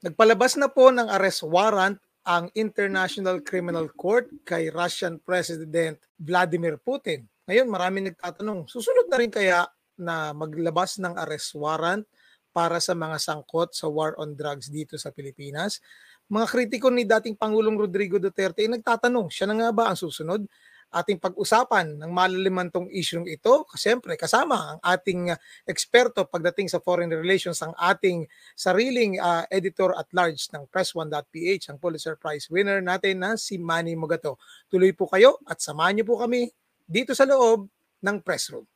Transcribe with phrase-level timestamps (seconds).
[0.00, 7.28] Nagpalabas na po ng arrest warrant ang International Criminal Court kay Russian President Vladimir Putin.
[7.44, 9.68] Ngayon, marami nagtatanong, susunod na rin kaya
[10.00, 12.08] na maglabas ng arrest warrant
[12.48, 15.84] para sa mga sangkot sa war on drugs dito sa Pilipinas?
[16.32, 20.48] Mga kritiko ni dating Pangulong Rodrigo Duterte ay nagtatanong, siya na nga ba ang susunod?
[20.90, 23.66] Ating pag-usapan ng malalimantong isyong ito.
[23.78, 25.30] Siyempre, kasama ang ating
[25.64, 28.26] eksperto pagdating sa foreign relations, ang ating
[28.58, 33.94] sariling uh, editor at large ng Press1.ph, ang Pulitzer Prize winner natin na si Manny
[33.94, 34.36] Mugato.
[34.66, 36.50] Tuloy po kayo at samahan niyo po kami
[36.90, 37.70] dito sa loob
[38.02, 38.66] ng press room.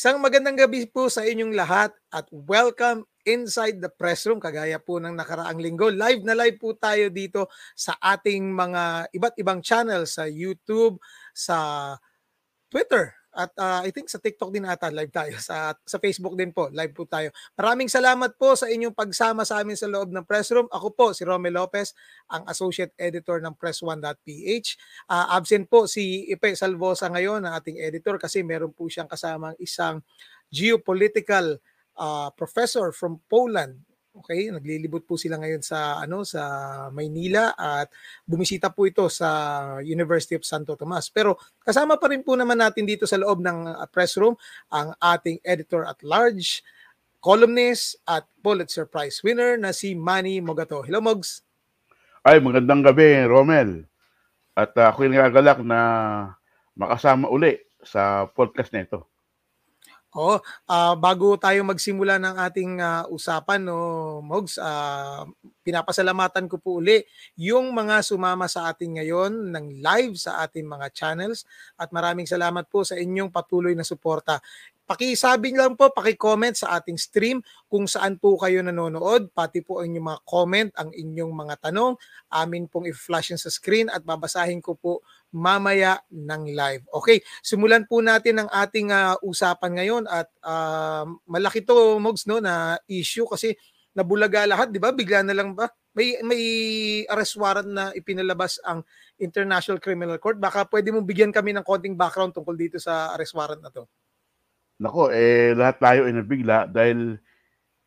[0.00, 4.96] Isang magandang gabi po sa inyong lahat at welcome inside the press room kagaya po
[4.96, 5.92] ng nakaraang linggo.
[5.92, 10.96] Live na live po tayo dito sa ating mga iba't ibang channel sa YouTube,
[11.36, 11.92] sa
[12.72, 15.38] Twitter, at uh, I think sa TikTok din ata live tayo.
[15.38, 17.30] Sa, sa Facebook din po, live po tayo.
[17.54, 20.66] Maraming salamat po sa inyong pagsama sa amin sa loob ng press room.
[20.70, 21.94] Ako po si Romel Lopez,
[22.26, 24.68] ang Associate Editor ng Press1.ph.
[25.06, 29.06] Uh, ah, absent po si Ipe Salvosa ngayon, ang ating editor, kasi meron po siyang
[29.06, 30.02] kasamang isang
[30.50, 31.54] geopolitical
[31.98, 36.42] uh, professor from Poland Okay, naglilibot po sila ngayon sa ano sa
[36.90, 37.86] Maynila at
[38.26, 41.06] bumisita po ito sa University of Santo Tomas.
[41.14, 44.34] Pero kasama pa rin po naman natin dito sa loob ng uh, press room
[44.74, 46.58] ang ating editor at large,
[47.22, 50.82] columnist at Pulitzer Prize winner na si Manny Mogato.
[50.82, 51.46] Hello Mogs.
[52.26, 53.86] Ay, magandang gabi, Romel.
[54.58, 55.80] At uh, ako'y nagagalak na
[56.74, 58.84] makasama uli sa podcast na
[60.10, 65.22] Oh, uh, bago tayo magsimula ng ating uh, usapan no, Mogs, uh,
[65.62, 67.06] pinapasalamatan ko po uli
[67.38, 71.46] yung mga sumama sa atin ngayon ng live sa ating mga channels
[71.78, 74.42] at maraming salamat po sa inyong patuloy na suporta.
[74.82, 77.38] Pakisabi lang po, paki-comment sa ating stream
[77.70, 81.94] kung saan po kayo nanonood, pati po ang inyong mga comment, ang inyong mga tanong,
[82.34, 86.84] amin pong i-flash sa screen at babasahin ko po mamaya ng live.
[86.90, 92.42] Okay, simulan po natin ang ating uh, usapan ngayon at uh, malaki to Mogs no
[92.42, 93.54] na issue kasi
[93.94, 94.90] nabulaga lahat, 'di ba?
[94.90, 96.42] Bigla na lang ba may may
[97.10, 98.86] arrest warrant na ipinalabas ang
[99.18, 100.38] International Criminal Court.
[100.38, 103.90] Baka pwede mong bigyan kami ng konting background tungkol dito sa arrest warrant na to.
[104.80, 107.20] Nako, eh, lahat tayo ay nabigla dahil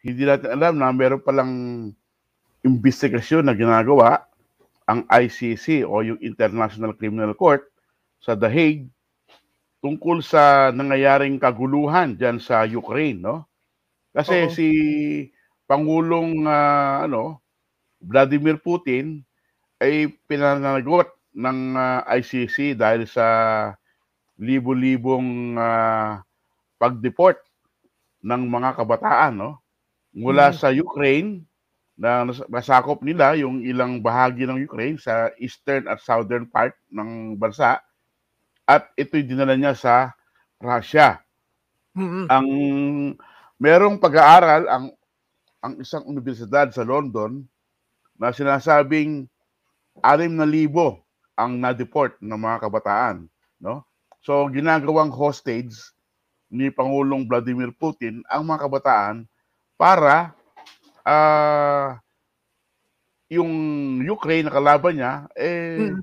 [0.04, 1.54] hindi natin alam na meron palang
[2.62, 4.28] investigasyon na ginagawa
[4.88, 7.64] ang ICC o yung International Criminal Court
[8.20, 8.88] sa The Hague
[9.84, 13.48] tungkol sa nangyayaring kaguluhan diyan sa Ukraine, no?
[14.16, 14.52] Kasi Oo.
[14.52, 14.68] si
[15.64, 17.40] Pangulong uh, ano
[18.04, 19.24] Vladimir Putin
[19.80, 23.26] ay pinananagot ng uh, ah, ICC dahil sa
[24.38, 26.20] libo-libong uh,
[26.78, 27.40] pag-deport
[28.24, 29.52] ng mga kabataan no
[30.14, 30.56] mula mm.
[30.56, 31.44] sa Ukraine
[31.94, 37.78] na nasakop nila yung ilang bahagi ng Ukraine sa eastern at southern part ng bansa
[38.66, 40.16] at ito'y dinala niya sa
[40.58, 41.22] Russia.
[41.94, 42.26] Mm-hmm.
[42.34, 42.48] Ang
[43.62, 44.86] merong pag-aaral ang
[45.64, 47.46] ang isang universidad sa London
[48.18, 49.30] na sinasabing
[50.02, 51.00] 6,000
[51.34, 53.26] ang na-deport ng mga kabataan,
[53.62, 53.86] no?
[54.26, 55.76] So ginagawang hostage
[56.50, 59.16] ni Pangulong Vladimir Putin ang mga kabataan
[59.78, 60.34] para
[61.08, 61.98] uh,
[63.32, 63.52] yung
[64.06, 66.02] Ukraine na kalaban niya eh hmm.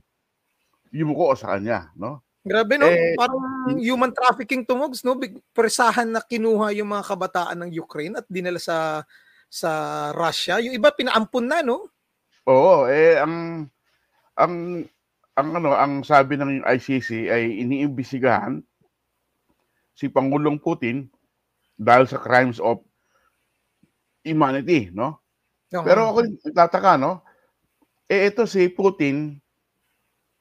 [0.90, 2.24] yumuko sa kanya, no?
[2.40, 5.20] Grabe no, eh, parang human trafficking tumugs no,
[5.52, 9.04] presahan na kinuha yung mga kabataan ng Ukraine at dinala sa
[9.44, 9.70] sa
[10.16, 10.56] Russia.
[10.56, 11.84] Yung iba pinaampun na no?
[12.48, 13.68] Oo, eh ang
[14.40, 14.54] ang
[15.36, 18.64] ang ano, ang sabi ng ICC ay iniimbisigahan
[19.92, 21.12] si Pangulong Putin
[21.76, 22.80] dahil sa crimes of
[24.24, 25.20] humanity, no?
[25.70, 25.86] Okay.
[25.86, 27.22] Pero ako nagtataka, no?
[28.10, 29.38] Eh ito si Putin,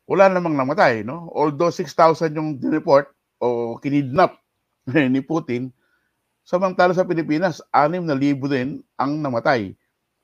[0.09, 1.29] wala namang namatay, no?
[1.31, 4.41] Although 6,000 yung dineport o kinidnap
[5.13, 5.69] ni Putin,
[6.41, 8.09] samantala sa Pilipinas, 6,000
[8.49, 9.77] din ang namatay.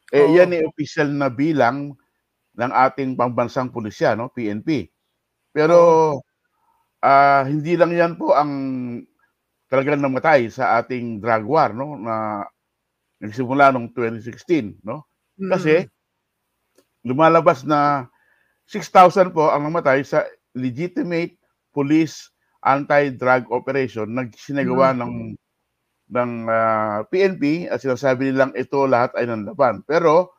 [0.10, 0.34] Eh oh.
[0.34, 1.94] yan ay official na bilang
[2.56, 4.34] ng ating pambansang pulisya, no?
[4.34, 4.90] PNP.
[5.54, 6.12] Pero oh.
[7.06, 8.52] uh, hindi lang yan po ang
[9.69, 12.46] talagang namatay sa ating drug war no na
[13.21, 15.07] nagsimula noong 2016 no
[15.51, 17.07] kasi mm-hmm.
[17.07, 18.12] lumalabas na
[18.67, 20.25] 6,000 po ang namatay sa
[20.57, 21.38] legitimate
[21.75, 22.31] police
[22.65, 25.01] anti-drug operation na sinagawa mm-hmm.
[25.06, 25.13] ng
[26.06, 29.81] ng ah, PNP at sinasabi nilang ito lahat ay nanlaban.
[29.89, 30.38] Pero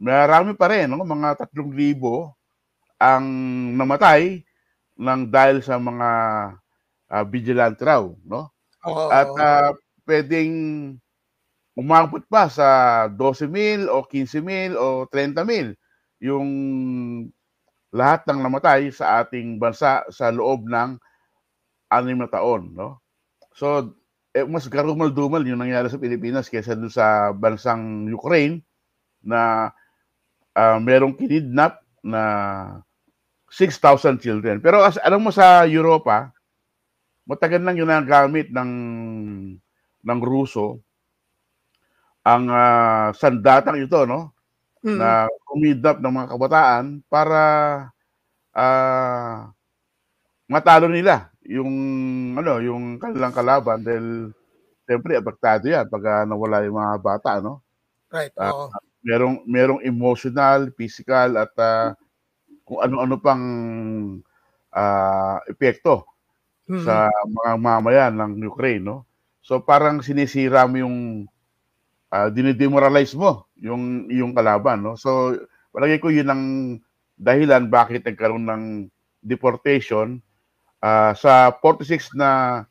[0.00, 1.04] marami pa rin, no?
[1.04, 1.76] mga 3,000
[2.96, 3.26] ang
[3.76, 4.40] namatay
[4.96, 6.10] ng dahil sa mga
[7.12, 8.04] ah, vigilante raw.
[8.24, 8.52] No?
[8.88, 9.12] Oo.
[9.12, 9.72] At ah,
[10.08, 10.52] pwedeng
[11.76, 15.76] umabot pa sa 12,000 o 15,000 o 30,000
[16.24, 16.48] yung
[17.92, 20.96] lahat ng namatay sa ating bansa sa loob ng
[21.92, 22.72] anim na taon.
[22.72, 23.04] No?
[23.52, 23.92] So,
[24.32, 28.64] eh, mas garumal-dumal yung nangyari sa Pilipinas kaysa dun sa bansang Ukraine
[29.20, 29.72] na
[30.56, 32.22] ah, merong kinidnap na
[33.52, 34.64] 6,000 children.
[34.64, 36.32] Pero as, alam mo sa Europa,
[37.28, 38.70] matagal nang ginagamit ng
[40.06, 40.85] ng Ruso
[42.26, 44.34] ang ah, sandatang ito, no?
[44.84, 44.98] Mm.
[44.98, 47.40] Na kumidnap ng mga kabataan para
[48.56, 49.50] ah,
[50.50, 51.72] matalo nila yung
[52.38, 54.30] ano, yung kanilang kalaban dahil
[54.86, 57.62] siyempre apektado yan pag ah, nawala yung mga bata, no?
[58.10, 58.32] Right.
[58.38, 58.70] Ah, Oo.
[59.06, 61.94] merong merong emotional, physical at ah,
[62.66, 63.44] kung ano-ano pang
[64.74, 66.06] ah, epekto
[66.66, 66.82] Mm.
[66.82, 69.06] sa mga mamayan ng Ukraine, no?
[69.42, 70.98] So parang sinisira mo yung
[72.16, 74.96] ah, dinidemoralize mo yung yung kalaban, no?
[74.96, 75.36] So
[75.68, 76.44] palagi ko yun ang
[77.20, 78.64] dahilan bakit nagkaroon ng
[79.20, 80.24] deportation
[80.80, 82.62] ah, sa 46 na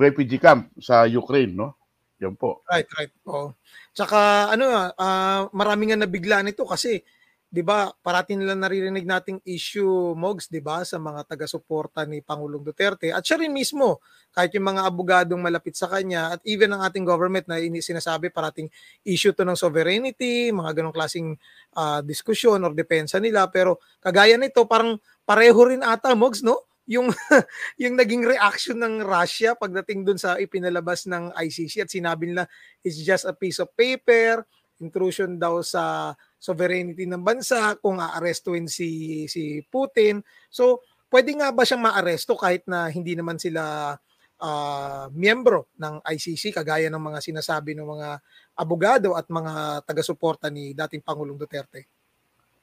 [0.00, 1.76] refugee camp sa Ukraine, no?
[2.18, 2.64] Yan po.
[2.66, 3.12] Right, right.
[3.30, 3.54] Oo.
[3.94, 6.98] Tsaka ano ah marami nga nabigla nito kasi
[7.48, 12.60] 'di ba parati nila naririnig nating issue Mogs 'di ba sa mga taga-suporta ni Pangulong
[12.60, 13.08] Duterte.
[13.08, 14.04] At siya rin mismo
[14.36, 18.28] kahit yung mga abogadong malapit sa kanya at even ang ating government na ini sinasabi
[18.28, 18.68] parating
[19.08, 21.34] issue to ng sovereignty, mga ganong klaseng
[21.74, 23.48] ah, diskusyon or depensa nila.
[23.48, 26.68] Pero kagaya nito parang pareho rin ata Mogs no?
[26.88, 27.08] Yung
[27.82, 32.44] yung naging reaction ng Russia pagdating dun sa ipinalabas ng ICC at sinabi nila
[32.84, 34.44] it's just a piece of paper,
[34.78, 40.22] intrusion daw sa sovereignty ng bansa kung aarestuin si si Putin.
[40.48, 43.94] So, pwede nga ba siyang maaresto kahit na hindi naman sila
[44.38, 48.08] ah, miyembro ng ICC kagaya ng mga sinasabi ng mga
[48.54, 51.90] abogado at mga taga-suporta ni dating Pangulong Duterte?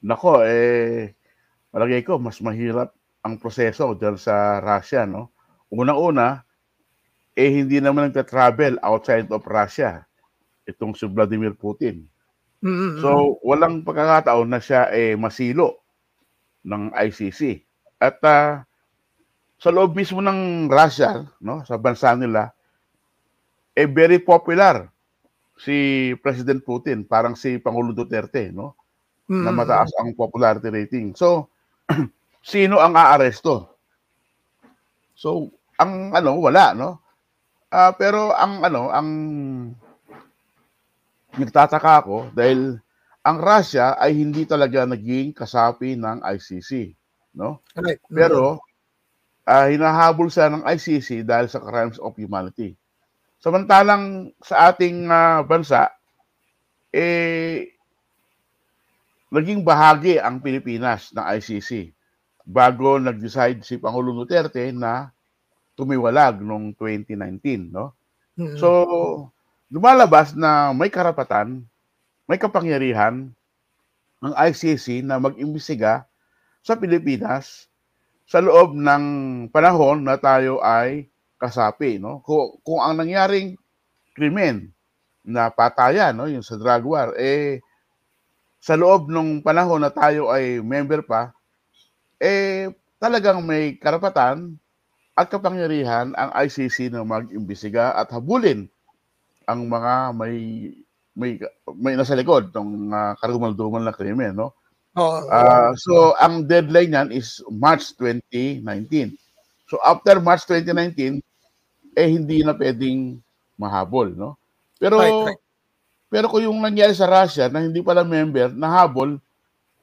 [0.00, 1.12] Nako, eh,
[1.72, 5.34] palagay ko, mas mahirap ang proseso dyan sa Russia, no?
[5.66, 6.46] Unang-una,
[7.34, 10.05] eh, hindi naman nagta-travel outside of Russia
[10.66, 12.04] itong si Vladimir Putin.
[12.60, 15.80] Mm, mm, So, walang pagkakataon na siya eh, masilo
[16.66, 17.62] ng ICC.
[18.02, 18.66] At ah,
[19.56, 22.52] sa loob mismo ng Russia, no, sa bansa nila,
[23.72, 24.90] eh, very popular
[25.56, 28.76] si President Putin, parang si Pangulo Duterte, no?
[29.30, 31.06] mm, na mataas ang popularity rating.
[31.16, 31.50] So,
[32.42, 33.76] sino ang aaresto?
[35.16, 37.00] So, ang ano, wala, no?
[37.72, 39.08] Ah, pero ang ano, ang
[41.36, 42.80] nagtataka ako dahil
[43.26, 46.94] ang Russia ay hindi talaga naging kasapi ng ICC,
[47.34, 47.60] no?
[47.74, 47.98] Right.
[48.06, 48.62] Pero
[49.46, 52.74] ah, hinahabol siya ng ICC dahil sa crimes of humanity.
[53.42, 55.90] Samantalang sa ating ah, bansa,
[56.94, 57.76] eh,
[59.30, 61.90] naging bahagi ang Pilipinas ng ICC
[62.46, 65.10] bago nag-decide si Pangulong Duterte na
[65.74, 67.92] tumiwalag noong 2019, no?
[68.38, 68.58] Mm, mm.
[68.58, 68.70] So,
[69.70, 71.66] lumalabas na may karapatan,
[72.26, 73.30] may kapangyarihan
[74.22, 76.06] ang ICC na mag-imbestiga
[76.62, 77.70] sa Pilipinas
[78.26, 79.04] sa loob ng
[79.54, 81.06] panahon na tayo ay
[81.38, 82.18] kasapi, no?
[82.26, 83.54] Kung, kung ang nangyaring
[84.18, 84.74] krimen
[85.22, 87.62] na patayan, no, yung sa drug war, eh
[88.58, 91.30] sa loob ng panahon na tayo ay member pa,
[92.18, 94.58] eh talagang may karapatan
[95.14, 98.66] at kapangyarihan ang ICC na mag-imbestiga at habulin
[99.46, 100.36] ang mga may
[101.16, 101.40] may
[101.78, 104.52] may nasa likod ng uh, karumal-dumal na krimen, no?
[104.96, 105.28] Oo.
[105.28, 109.16] Ah, so ang deadline niyan is March 2019.
[109.68, 111.20] So after March 2019
[111.96, 113.20] eh hindi na pwedeng
[113.56, 114.36] mahabol, no?
[114.76, 115.40] Pero Right, right.
[116.12, 119.16] pero kung yung nangyari sa Russia na hindi pala member, nahabol,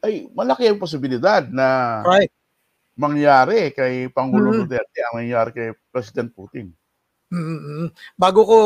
[0.03, 2.31] ay malaki ang posibilidad na right.
[2.97, 4.61] mangyari kay Pangulong Mhm.
[4.67, 6.73] Duterte ang nangyari kay President Putin.
[7.33, 7.89] Mm.
[8.13, 8.57] Bago ko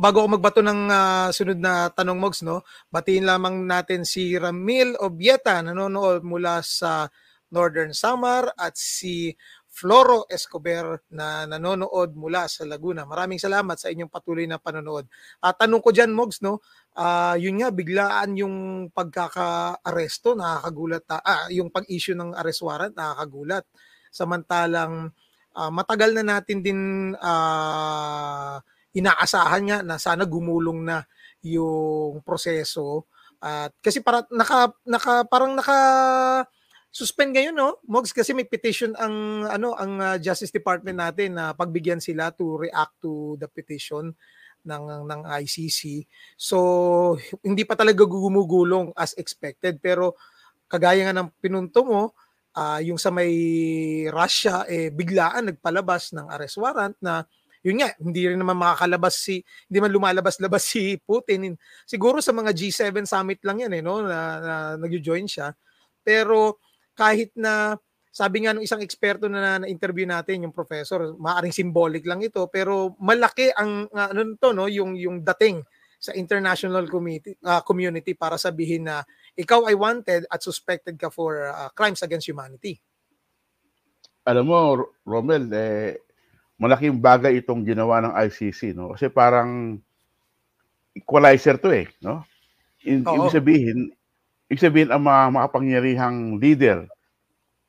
[0.00, 4.96] bago ko magbato ng ah, sunod na tanong Mogs no, batiin lamang natin si Ramil
[5.04, 7.12] Obieta nanonood mula sa
[7.52, 9.36] Northern Samar at si
[9.68, 13.04] Floro Escobar na nanonood mula sa Laguna.
[13.04, 15.04] Maraming salamat sa inyong patuloy na panonood.
[15.44, 16.64] At tanong ko diyan Mogs no,
[16.96, 18.56] ah yun nga biglaan yung
[18.96, 23.68] pagkaka-aresto nakakagulat ta- ah, yung pag-issue ng arrest warrant nakakagulat.
[24.08, 25.12] Samantalang
[25.56, 26.80] ah, matagal na natin din
[27.18, 28.60] ah,
[28.92, 31.04] inaasahan nga na sana gumulong na
[31.44, 33.08] yung proseso.
[33.40, 35.78] At kasi para naka naka parang naka
[36.88, 37.76] suspend ngayon no?
[37.84, 42.56] Mogs kasi may petition ang ano ang uh, Justice Department natin na pagbigyan sila to
[42.56, 44.16] react to the petition
[44.64, 46.08] ng ng ICC.
[46.40, 46.56] So
[47.44, 49.76] hindi pa talaga gumugulong as expected.
[49.84, 50.16] Pero
[50.72, 52.16] kagaya nga ng pinunto mo
[52.56, 53.30] uh, yung sa may
[54.08, 57.22] Russia eh biglaan nagpalabas ng arrest warrant na
[57.66, 61.58] yun nga, hindi rin naman makakalabas si, hindi man lumalabas-labas si Putin.
[61.82, 65.50] Siguro sa mga G7 summit lang yan eh, no, na, na nag-join siya.
[66.06, 66.62] Pero
[66.94, 67.74] kahit na,
[68.14, 72.94] sabi nga ng isang eksperto na na-interview natin, yung professor, maaring symbolic lang ito, pero
[73.02, 78.36] malaki ang, uh, ano to, no, yung, yung dating sa international community, uh, community para
[78.36, 79.02] sabihin na
[79.36, 82.78] ikaw ay wanted at suspected ka for uh, crimes against humanity.
[84.26, 84.58] Alam mo,
[85.06, 86.02] Romel, eh,
[86.58, 88.96] malaking bagay itong ginawa ng ICC, no?
[88.96, 89.78] Kasi parang
[90.96, 92.24] equalizer to eh, no?
[92.86, 93.78] In, ibig sabihin,
[94.48, 96.88] ibig sabihin ang mga makapangyarihang leader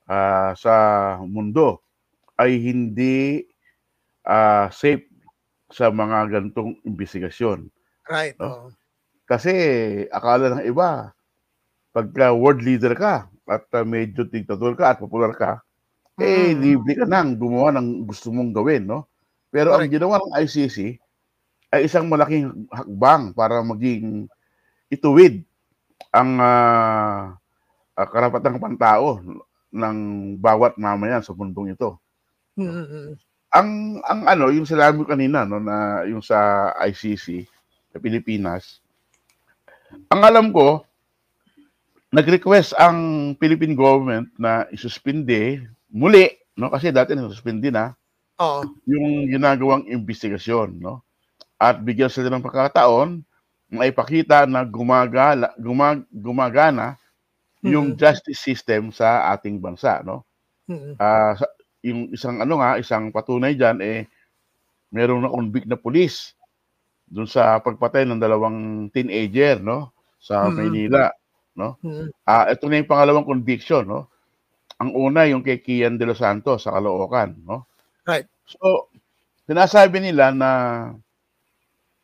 [0.07, 0.73] uh, sa
[1.25, 1.83] mundo
[2.39, 3.43] ay hindi
[4.23, 5.03] uh, safe
[5.67, 7.67] sa mga gantong investigasyon.
[8.07, 8.35] Right.
[8.39, 8.47] No?
[8.47, 8.67] Oh.
[9.27, 9.53] Kasi
[10.07, 11.11] akala ng iba,
[11.91, 15.59] pagka world leader ka at uh, medyo dictator ka at popular ka,
[16.17, 16.59] eh, mm.
[16.63, 19.05] libre ka nang gumawa ng gusto mong gawin, no?
[19.51, 19.83] Pero Correct.
[19.83, 20.77] ang ginawa ng ICC
[21.75, 24.31] ay isang malaking hakbang para maging
[24.87, 25.43] ituwid
[26.15, 27.35] ang uh,
[27.97, 29.19] uh, karapatang pantao
[29.73, 29.97] ng
[30.39, 31.99] bawat mamayan sa mundong ito.
[32.55, 33.07] Mm-hmm.
[33.51, 33.69] Ang
[34.03, 37.47] ang ano, yung sinabi kanina no na yung sa ICC
[37.91, 38.83] sa Pilipinas,
[40.11, 40.83] ang alam ko
[42.11, 46.71] nag-request ang Philippine government na isuspinde muli, no?
[46.71, 47.91] Kasi dati nasuspindi na.
[48.39, 48.63] Oo.
[48.87, 51.03] Yung ginagawang investigasyon, no?
[51.59, 53.21] At bigyan sila ng pagkakataon
[53.67, 57.71] na ipakita na gumagala, gumag, gumagana mm-hmm.
[57.75, 60.23] yung justice system sa ating bansa, no?
[60.71, 60.93] Mm-hmm.
[60.95, 61.33] Uh,
[61.83, 64.07] yung isang ano nga, isang patunay diyan eh
[64.87, 66.36] meron na convict na pulis
[67.07, 69.95] doon sa pagpatay ng dalawang teenager, no?
[70.19, 70.55] Sa mm-hmm.
[70.55, 71.05] Maynila,
[71.55, 71.79] no?
[71.79, 72.07] Mm-hmm.
[72.27, 74.11] Ah, uh, ito na yung pangalawang conviction, no?
[74.77, 77.65] Ang una yung kay Kian de los Santos sa Caloocan, no?
[78.03, 78.27] Right.
[78.45, 78.91] So,
[79.47, 80.51] sinasabi nila na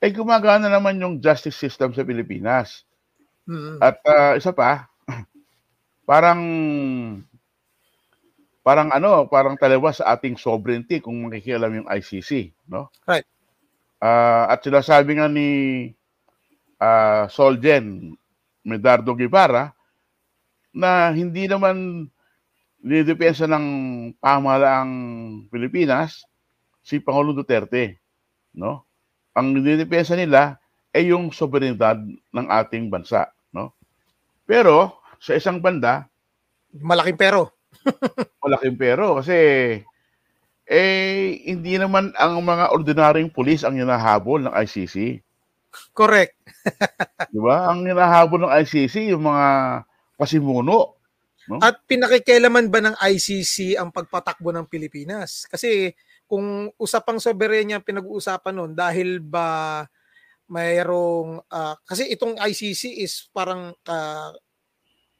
[0.03, 2.83] eh gumagana naman yung justice system sa Pilipinas.
[3.47, 3.77] Mm-hmm.
[3.83, 4.87] At uh, isa pa,
[6.09, 6.41] parang
[8.63, 12.87] parang ano, parang taliwas sa ating sovereignty kung makikialam yung ICC, no?
[13.03, 13.27] Right.
[14.03, 15.49] Uh, at sinasabi nga ni
[16.83, 18.11] uh, Solgen
[18.67, 19.71] Medardo Guevara
[20.75, 22.07] na hindi naman
[22.83, 23.65] nidepensa ng
[24.19, 24.93] pamahalaang
[25.47, 26.27] Pilipinas
[26.83, 28.03] si Pangulong Duterte,
[28.51, 28.83] no?
[29.39, 30.59] Ang nidepensa nila
[30.91, 33.71] ay yung soberanidad ng ating bansa, no?
[34.43, 36.11] Pero sa isang banda,
[36.75, 37.55] malaking pero.
[38.43, 39.37] malaking pero kasi
[40.69, 45.19] eh hindi naman ang mga ordinaryong pulis ang hinahabol ng ICC.
[45.91, 46.37] Correct.
[47.33, 47.67] 'Di ba?
[47.71, 49.45] Ang hinahabol ng ICC yung mga
[50.15, 51.03] pasimuno
[51.47, 51.59] No?
[51.59, 55.43] At pinakikialaman ba ng ICC ang pagpatakbo ng Pilipinas?
[55.51, 55.91] Kasi
[56.23, 59.83] kung usapang soberenya pinag-uusapan noon dahil ba
[60.47, 64.31] mayroong uh, kasi itong ICC is parang uh,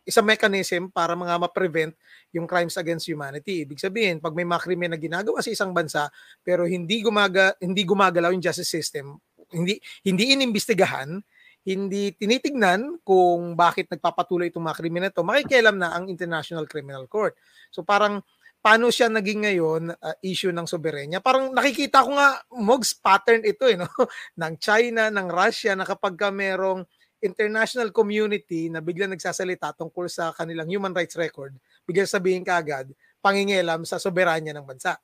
[0.08, 1.96] isang mechanism para mga ma-prevent
[2.34, 3.64] yung crimes against humanity.
[3.64, 6.10] Ibig sabihin, pag may mga krimen na ginagawa sa isang bansa
[6.42, 9.16] pero hindi gumaga hindi gumagalaw yung justice system,
[9.54, 11.22] hindi hindi inimbestigahan,
[11.64, 17.06] hindi tinitignan kung bakit nagpapatuloy itong mga krimen na ito, makikialam na ang International Criminal
[17.08, 17.38] Court.
[17.72, 18.26] So parang
[18.64, 21.20] paano siya naging ngayon uh, issue ng soberenya.
[21.20, 23.88] Parang nakikita ko nga Mogs pattern ito eh no
[24.42, 26.84] ng China, ng Russia na kapag ka merong
[27.24, 32.92] international community na biglang nagsasalita tungkol sa kanilang human rights record, biglang sabihin kaagad
[33.24, 35.00] pangingialam sa soberanya ng bansa.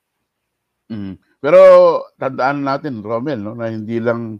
[0.92, 1.16] Mm.
[1.40, 1.60] Pero
[2.20, 4.36] tandaan natin, Romel, no, na hindi lang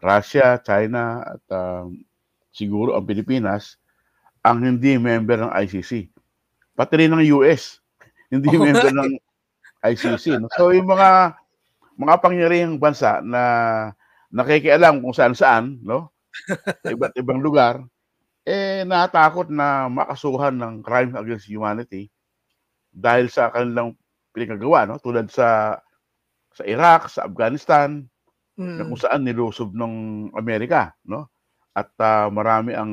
[0.00, 1.84] Russia, China at uh,
[2.48, 3.76] siguro ang Pilipinas
[4.40, 6.08] ang hindi member ng ICC.
[6.72, 7.76] Pati rin ng US,
[8.32, 9.10] hindi oh, member ng
[9.84, 10.40] ICC.
[10.40, 10.48] No?
[10.56, 11.36] So yung mga
[12.00, 13.42] mga pangyarihang bansa na
[14.32, 16.08] nakikialam kung saan-saan, no?
[16.94, 17.84] iba't ibang lugar,
[18.50, 22.10] eh natakot na makasuhan ng crime against humanity
[22.90, 23.94] dahil sa kanilang
[24.34, 24.98] pinagagawa, no?
[24.98, 25.78] Tulad sa
[26.50, 28.10] sa Iraq, sa Afghanistan,
[28.58, 28.76] mm.
[28.76, 29.94] na kung saan nilusob ng
[30.34, 31.30] Amerika, no?
[31.70, 32.92] At uh, marami ang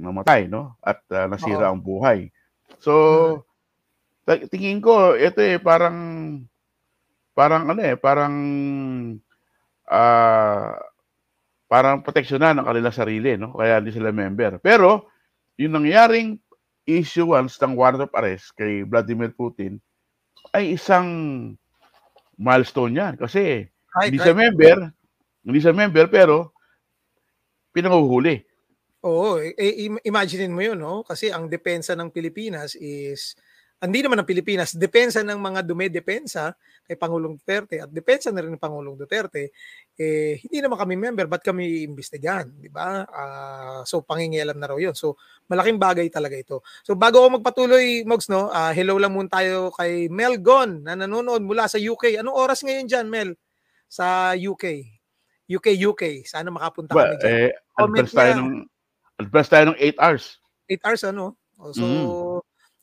[0.00, 0.80] namatay, no?
[0.80, 1.76] At uh, nasira Oo.
[1.76, 2.32] ang buhay.
[2.80, 2.92] So,
[4.24, 4.48] mm.
[4.48, 5.96] tingin ko ito eh parang
[7.36, 8.34] parang ano eh, parang
[9.90, 10.78] ah,
[11.74, 13.50] parang proteksyonan ang kanilang sarili, no?
[13.50, 14.62] Kaya hindi sila member.
[14.62, 15.10] Pero,
[15.58, 16.38] yung nangyaring
[16.86, 19.82] issuance ng warrant of arrest kay Vladimir Putin
[20.54, 21.08] ay isang
[22.38, 23.14] milestone yan.
[23.18, 24.26] Kasi Right, hindi right.
[24.30, 24.76] siya member,
[25.42, 26.54] hindi siya member, pero
[27.74, 28.38] pinanguhuli.
[29.02, 31.02] Oo, eh, eh, im- imaginein mo 'yun, no?
[31.02, 33.34] Kasi ang depensa ng Pilipinas is
[33.86, 36.52] hindi naman ng Pilipinas, depensa ng mga dumedepensa
[36.84, 39.50] kay Pangulong Duterte at depensa na rin ng Pangulong Duterte,
[39.96, 43.04] eh hindi naman kami member, ba't kami imbestigahan, di ba?
[43.08, 44.92] Ah, so pangingialam na raw 'yun.
[44.96, 45.16] So
[45.48, 46.60] malaking bagay talaga ito.
[46.84, 48.48] So bago ako magpatuloy, Mogs, no?
[48.52, 52.20] ah, hello lang muna tayo kay Mel Gon na nanonood mula sa UK.
[52.20, 53.30] Anong oras ngayon diyan, Mel?
[53.88, 54.84] Sa UK.
[55.44, 56.02] UK, UK.
[56.24, 57.30] Sana makapunta Ba, kami dyan.
[57.30, 58.40] eh, advance tayo niya.
[58.40, 58.50] ng
[59.20, 60.24] advance tayo ng 8 hours.
[60.68, 61.36] 8 hours ano.
[61.60, 62.08] Oh, So Mhm.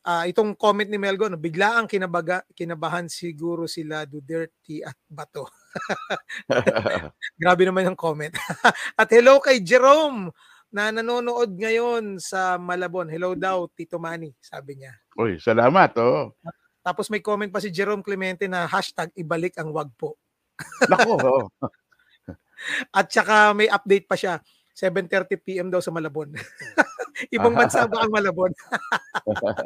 [0.06, 5.50] Ah, itong comment ni Melgo, no, bigla ang kinabaga, kinabahan siguro sila Duterte at Bato.
[7.42, 8.34] Grabe naman yung comment.
[9.02, 10.34] at hello kay Jerome
[10.72, 13.12] na nanonood ngayon sa Malabon.
[13.12, 14.96] Hello daw, Tito Manny, sabi niya.
[15.20, 15.92] Uy, salamat.
[16.00, 16.32] Oh.
[16.82, 20.18] Tapos may comment pa si Jerome Clemente na hashtag ibalik ang wag po.
[20.90, 21.46] Nako, oh.
[22.98, 24.40] At saka may update pa siya.
[24.74, 25.68] 7.30 p.m.
[25.70, 26.32] daw sa Malabon.
[27.36, 28.52] Ibang bansa ba ang Malabon?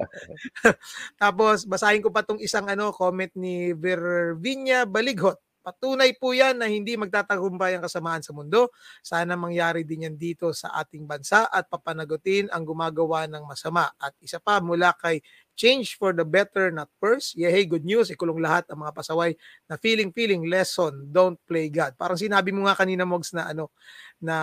[1.21, 5.39] Tapos basahin ko pa tong isang ano comment ni Virvinia Balighot.
[5.65, 8.69] Patunay po yan na hindi magtatagumpay ang kasamaan sa mundo.
[9.01, 13.89] Sana mangyari din yan dito sa ating bansa at papanagutin ang gumagawa ng masama.
[13.97, 15.25] At isa pa mula kay
[15.57, 17.33] Change for the Better Not Worse.
[17.33, 18.13] Yeah, hey, good news.
[18.13, 19.33] Ikulong lahat ang mga pasaway
[19.65, 21.09] na feeling feeling lesson.
[21.09, 21.97] Don't play God.
[21.97, 23.73] Parang sinabi mo nga kanina Mogs na ano
[24.21, 24.35] na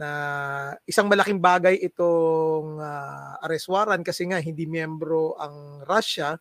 [0.00, 0.10] na
[0.88, 6.40] isang malaking bagay itong uh, arrest warrant kasi nga hindi miyembro ang Russia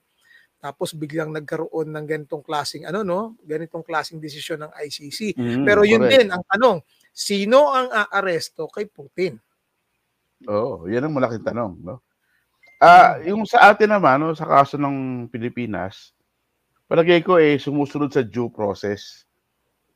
[0.63, 5.83] tapos biglang nagkaroon ng ganitong klasing ano no ganitong klasing desisyon ng ICC Mm, pero
[5.83, 6.13] yun correct.
[6.15, 6.77] din ang tanong
[7.11, 9.35] sino ang aaresto kay Putin
[10.47, 11.99] Oo, yan ang malaking tanong, no?
[12.79, 16.15] Ah, yung sa atin naman, no, sa kaso ng Pilipinas,
[16.88, 19.27] palagay ko eh sumusunod sa due process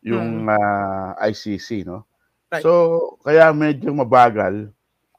[0.03, 2.03] yung ah, ICC, no?
[2.53, 2.61] Right.
[2.63, 4.69] So, kaya medyo mabagal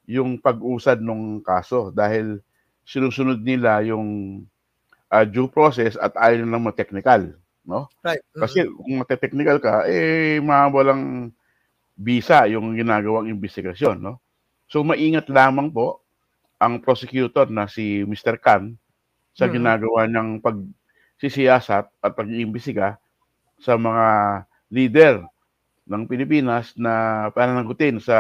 [0.09, 2.41] yung pag-usad ng kaso dahil
[2.87, 4.43] sinusunod nila yung
[5.13, 7.35] ah, due process at ayaw lang ma-technical,
[7.67, 7.89] no?
[8.05, 11.33] right Kasi kung mate-technical ka, eh, mawawalang
[11.99, 14.15] visa yung ginagawang investigasyon, no?
[14.71, 16.03] So, maingat lamang po
[16.61, 18.39] ang prosecutor na si Mr.
[18.41, 18.77] Khan
[19.37, 19.55] sa Mhm.
[19.59, 22.99] ginagawa ng pagsisiyasat at pag-iimbestiga
[23.61, 24.07] sa mga
[24.73, 25.15] leader
[25.85, 28.17] ng Pilipinas na pananagutin sa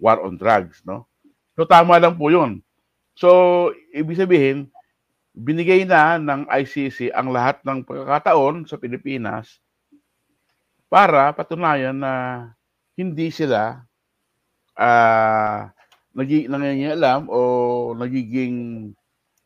[0.00, 1.06] war on drugs, no?
[1.54, 2.64] So, tama lang po yun.
[3.12, 4.72] So, ibig sabihin,
[5.36, 9.60] binigay na ng ICC ang lahat ng pagkakataon sa Pilipinas
[10.92, 12.12] para patunayan na
[12.96, 13.80] hindi sila
[14.76, 15.72] ah
[16.12, 17.40] nagi nangingialam o
[17.96, 18.88] nagiging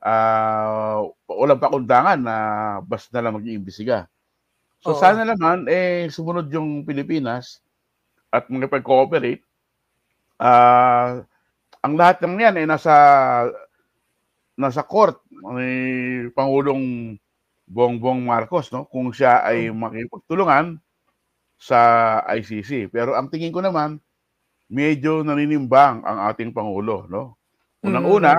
[0.03, 2.37] ah walang pakundangan na
[2.83, 4.11] basta na lang mag-iimbestiga.
[4.87, 5.03] So Oo.
[5.03, 7.59] sana naman eh sumunod yung Pilipinas
[8.31, 9.43] at makipag-cooperate.
[10.39, 11.27] Ah
[11.83, 12.95] ang lahat ng yan ay nasa
[14.55, 15.19] nasa court
[15.59, 15.71] ni
[16.31, 17.19] Pangulong
[17.67, 20.79] Bongbong Marcos no kung siya ay makipagtulungan
[21.59, 22.87] sa ICC.
[22.95, 23.99] Pero ang tingin ko naman
[24.71, 27.35] medyo naninimbang ang ating pangulo no.
[27.83, 28.39] Unang-una,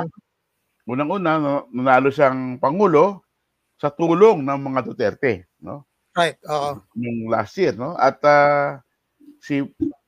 [0.87, 3.27] unang-una no, nanalo siyang pangulo
[3.75, 5.83] sa tulong ng mga Duterte no
[6.17, 8.81] right oo yung last year no at ah,
[9.37, 9.61] si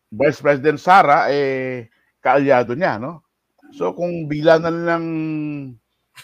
[0.10, 1.88] Vice President Sara eh
[2.20, 3.22] kaalyado niya no.
[3.70, 5.06] So kung bigla na lang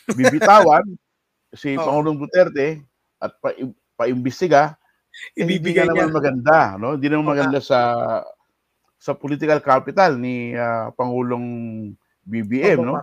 [0.09, 0.83] bibitawan
[1.53, 1.85] si Oo.
[1.85, 2.81] Pangulong Duterte
[3.21, 3.53] at pa
[3.95, 4.75] paimbestiga
[5.31, 6.99] eh, hindi niya naman maganda, no?
[6.99, 7.79] Hindi naman maganda sa
[8.99, 11.47] sa political capital ni ah, Pangulong
[12.27, 12.99] BBM, no?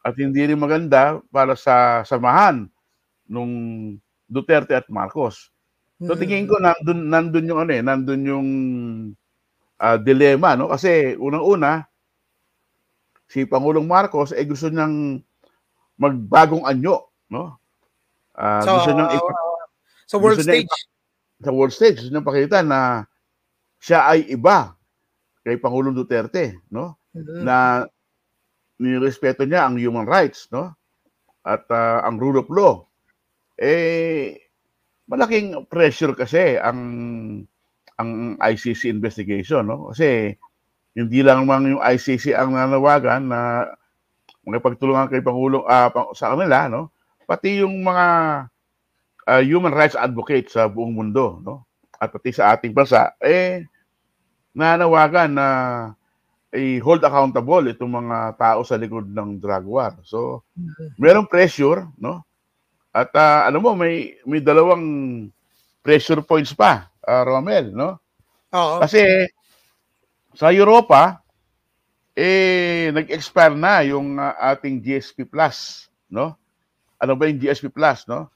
[0.00, 2.70] At hindi rin maganda para sa samahan
[3.28, 3.52] nung
[4.24, 5.52] Duterte at Marcos.
[6.04, 6.20] So Mm.
[6.20, 8.48] tingin ko nandun, nandun yung ano eh, nandun yung
[9.80, 10.68] ah, dilema, no?
[10.68, 11.84] Kasi unang-una,
[13.28, 15.20] si Pangulong Marcos eh gusto niyang
[15.96, 17.56] magbagong anyo, no?
[18.36, 19.44] Ah, So, gusto niyang ipa-
[20.06, 20.70] sa world stage
[21.42, 23.04] sa world stage, gusto niyang pakita na
[23.80, 24.76] siya ay iba
[25.44, 26.96] kay Pangulong Duterte, no?
[27.16, 27.40] Mhm.
[27.44, 27.84] Na
[28.76, 30.76] nirespeto niya ang human rights, no?
[31.44, 32.84] At ah, ang rule of law.
[33.56, 34.36] Eh
[35.06, 36.80] malaking pressure kasi ang
[37.96, 39.90] ang ICC investigation, no?
[39.90, 40.36] Kasi
[40.96, 43.40] hindi lang man yung ICC ang nanawagan na
[44.44, 46.92] makipagtulungan kay Pangulong ah, pa- sa kanila, no?
[47.24, 48.06] Pati yung mga
[49.26, 51.66] ah, human rights advocates sa buong mundo, no?
[51.96, 53.64] at pati sa ating bansa, eh,
[54.52, 55.48] nanawagan na
[56.52, 59.92] i-hold accountable itong mga tao sa likod ng drug war.
[60.04, 60.44] So,
[60.96, 62.24] merong pressure, no?
[62.96, 64.84] At ah, alam mo, may, may dalawang
[65.84, 68.00] pressure points pa, ah, Romel, no?
[68.56, 68.80] Oo.
[68.80, 69.28] Kasi
[70.32, 71.20] sa Europa,
[72.16, 76.40] eh, nag-expire na yung ah, ating GSP Plus, no?
[76.96, 78.32] Ano ba yung GSP Plus, no?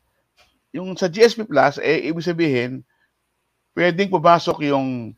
[0.76, 2.84] Yung sa GSP Plus, eh, ibig sabihin,
[3.72, 5.16] pwedeng pumasok yung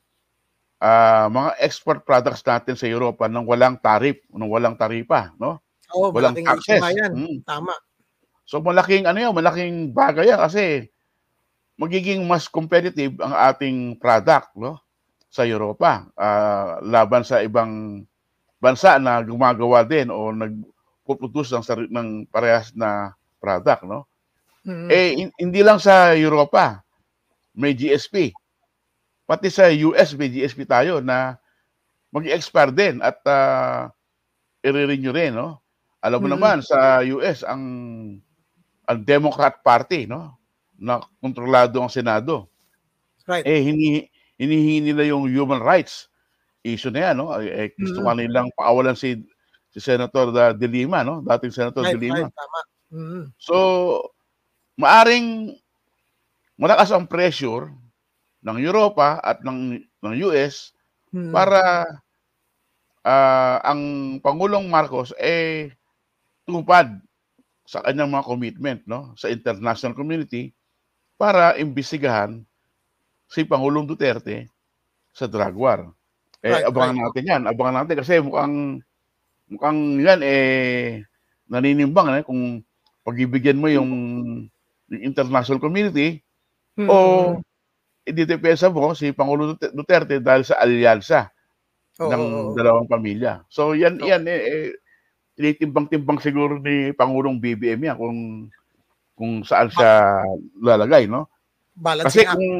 [0.79, 5.59] ah, mga export products natin sa Europa nang walang tarif, nang walang taripa, no?
[5.93, 6.81] Oo, Walang taxes.
[6.95, 7.13] yan.
[7.13, 7.39] Mm.
[7.45, 7.75] Tama.
[8.47, 10.91] So malaking ano yan, malaking bagay yan kasi
[11.81, 14.79] magiging mas competitive ang ating product no
[15.33, 18.05] sa Europa ah, laban sa ibang
[18.63, 24.07] bansa na gumagawa din o nagpuproduce ng ng parehas na product no.
[24.63, 24.89] Mm.
[24.93, 26.83] Eh hin- hindi lang sa Europa
[27.59, 28.31] may GSP.
[29.27, 31.35] Pati sa US may GSP tayo na
[32.15, 33.89] mag-expire din at uh,
[34.63, 35.59] i-renew rin no.
[36.03, 36.35] Alam mo Mm.
[36.39, 37.63] naman sa US ang
[38.93, 40.37] ang Democrat Party no
[40.77, 42.51] na kontrolado ang Senado
[43.25, 43.47] right.
[43.47, 44.05] eh hini
[44.37, 46.11] hinihingi nila yung human rights
[46.61, 48.05] issue na yan no eh, eh, gusto Mm.
[48.05, 49.19] nga nilang paawalan si
[49.73, 52.61] si Senator da- De Lima no dating Senator right, De Lima right, tama.
[52.93, 53.25] Mm.
[53.41, 53.57] so
[54.77, 55.57] maaring
[56.57, 57.73] malakas ang pressure
[58.43, 60.75] ng Europa at ng ng US
[61.13, 61.29] Mm.
[61.29, 61.85] para
[63.05, 63.81] ah, ang
[64.25, 65.77] Pangulong Marcos eh
[66.49, 66.89] tupad
[67.67, 70.51] sa kanyang mga commitment no sa international community
[71.21, 72.43] para imbestigahan
[73.31, 74.49] si Pangulong Duterte
[75.15, 75.93] sa drug war.
[76.45, 78.81] Eh Right, abangan natin 'yan, abangan natin kasi mukhang
[79.51, 80.45] mukhang 'yan eh
[81.51, 82.63] naninimbang eh kung
[83.07, 83.91] pagibigyan mo yung,
[84.91, 86.23] yung international community
[86.79, 86.89] Mm.
[86.91, 86.97] o
[88.09, 91.31] ididepesa mo si Pangulong Dute- Duterte dahil sa alyansa
[92.01, 92.57] Oo, ng oo, oo.
[92.57, 93.45] dalawang pamilya.
[93.53, 94.07] So yan Oo.
[94.07, 94.67] yan eh, eh
[95.35, 98.19] tinitimbang-timbang siguro ni Pangulong BBM yan kung
[99.17, 100.23] kung saan siya
[100.59, 101.29] lalagay, no?
[101.73, 102.37] Kasi Balancing act.
[102.37, 102.55] kung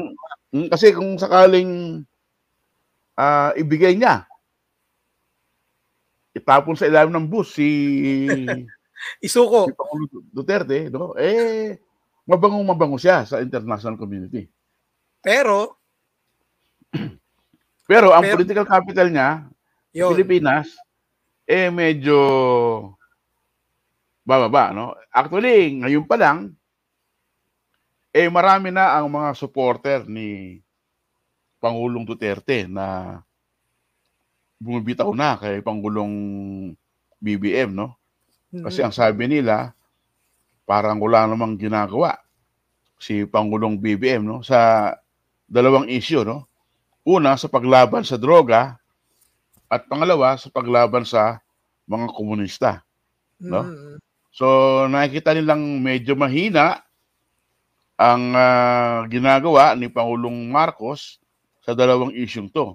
[0.53, 1.71] mm, kasi kung sakaling
[3.13, 4.25] ah, ibigay niya
[6.33, 7.69] itapon sa ilalim ng bus si
[9.25, 9.69] Isuko.
[9.69, 11.13] si Pangulong Duterte, no?
[11.13, 11.77] Eh
[12.23, 14.47] mabangong mabango siya sa international community.
[15.19, 15.75] Pero,
[17.89, 19.29] Pero ang Pero- political capital niya
[19.91, 20.09] yun.
[20.15, 20.71] Pilipinas,
[21.43, 22.19] eh medyo
[24.23, 24.95] bababa, no?
[25.11, 26.55] Actually, ngayon pa lang,
[28.15, 30.61] eh marami na ang mga supporter ni
[31.59, 33.19] Pangulong Duterte na
[34.59, 36.15] bumibitaw na kay Pangulong
[37.19, 37.95] BBM, no?
[38.51, 38.63] Mm.
[38.63, 39.75] Kasi ang sabi nila,
[40.63, 42.15] parang wala namang ginagawa
[42.95, 44.39] si Pangulong BBM, no?
[44.39, 44.91] Sa
[45.47, 46.47] dalawang issue, no?
[47.03, 48.79] Una, sa paglaban sa droga,
[49.73, 51.41] at pangalawa, sa paglaban sa
[51.89, 52.71] mga komunista.
[53.41, 53.65] no?
[53.65, 53.97] Mm.
[54.33, 54.45] So,
[54.89, 56.85] nakikita nilang medyo mahina
[57.97, 61.21] ang ah, ginagawa ni Pangulong Marcos
[61.61, 62.73] sa dalawang isyong to.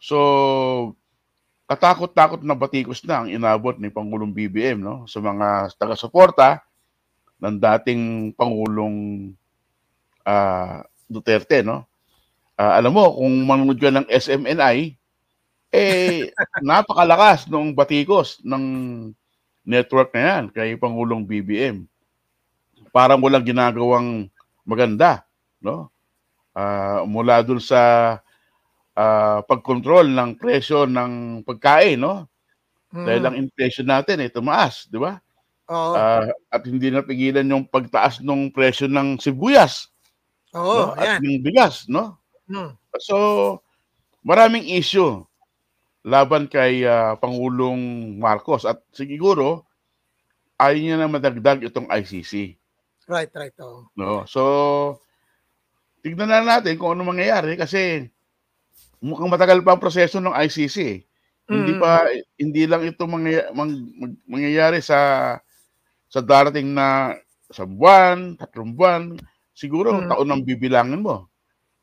[0.00, 0.16] So,
[1.64, 6.60] katakot-takot na batikos na ang inabot ni Pangulong BBM no sa mga taga-suporta
[7.40, 8.02] ng dating
[8.36, 9.32] Pangulong
[10.28, 11.88] ah, Duterte no.
[12.54, 14.94] Ah, alam mo kung manonood ka ng SMNI
[15.74, 16.30] eh
[16.62, 18.64] napakalakas nung batikos ng
[19.66, 21.88] network na yan kay Pangulong BBM.
[22.94, 24.30] Parang walang ginagawang
[24.62, 25.26] maganda,
[25.58, 25.90] no?
[26.54, 28.14] Ah, mula dun sa
[28.94, 32.30] ah, pagkontrol ng presyo ng pagkain, no?
[32.94, 33.04] Mm.
[33.10, 35.18] Dahil ang inflation natin eh tumaas, di ba?
[35.66, 35.98] Oo.
[35.98, 39.90] Ah, at hindi na pigilan yung pagtaas ng presyo ng sibuyas,
[40.54, 40.94] Oo, no?
[40.94, 41.42] At yan.
[41.42, 42.14] ng bigas, no?
[42.46, 42.78] Mm.
[43.02, 43.58] So,
[44.22, 45.26] maraming issue
[46.04, 49.64] laban kay ah, Pangulong Marcos at siguro
[50.60, 52.54] ayaw niya na madagdag itong ICC.
[53.08, 53.56] Right, right.
[53.60, 53.88] Oo.
[53.96, 54.24] No?
[54.24, 54.42] So,
[56.04, 58.08] tignan na natin kung ano mangyayari kasi
[59.00, 60.76] mukhang matagal pa ang proseso ng ICC.
[60.84, 60.98] eh.
[61.44, 61.80] Hindi Mm.
[61.80, 62.08] pa
[62.40, 63.52] hindi lang ito mangyayari,
[64.24, 65.00] mangyayari sa
[66.08, 67.12] sa darating na
[67.52, 69.02] sa buwan, tatlong buwan,
[69.52, 70.08] siguro Mm.
[70.08, 71.28] taon ang bibilangin mo.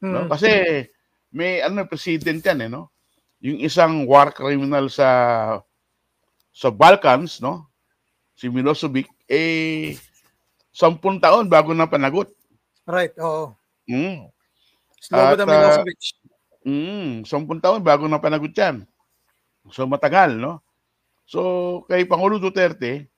[0.02, 0.26] No?
[0.26, 0.30] Mm.
[0.34, 0.50] Kasi
[1.30, 2.90] may ano president yan eh, no?
[3.42, 5.10] Yung isang war criminal sa
[6.54, 7.66] sa Balkans, no?
[8.38, 9.98] Si Milosevic eh
[10.70, 12.30] sampung taon bago na panagot.
[12.86, 13.58] Right, oo.
[13.90, 14.30] Mm.
[15.02, 16.00] Slobodan ah, Milosevic.
[16.62, 18.86] Mm, sampung taon bago na panagot yan.
[19.74, 20.62] So matagal, no?
[21.26, 23.10] So kay Pangulo Duterte,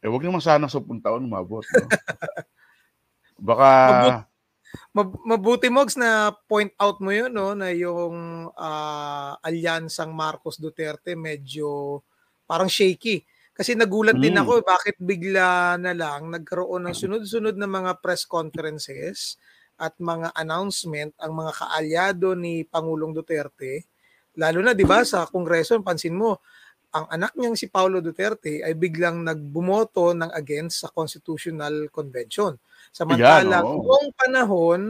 [0.00, 1.88] eh wag naman sana sampung taon umabot, no?
[3.48, 3.68] Baka
[4.94, 11.14] Mab- mabuti Mogs na point out mo yun no na yung uh, alyansang Marcos Duterte
[11.14, 12.00] medyo
[12.46, 13.22] parang shaky.
[13.54, 14.22] Kasi nagulat mm.
[14.24, 19.36] din ako bakit bigla na lang nagkaroon ng sunod-sunod na mga press conferences
[19.80, 23.88] at mga announcement ang mga kaalyado ni Pangulong Duterte.
[24.38, 26.40] Lalo na 'di ba sa Kongreso, pansin mo,
[26.90, 32.58] ang anak niyang si Paulo Duterte ay biglang nagbumoto ng against sa Constitutional Convention.
[32.90, 34.80] Samantala, Yan, noong panahon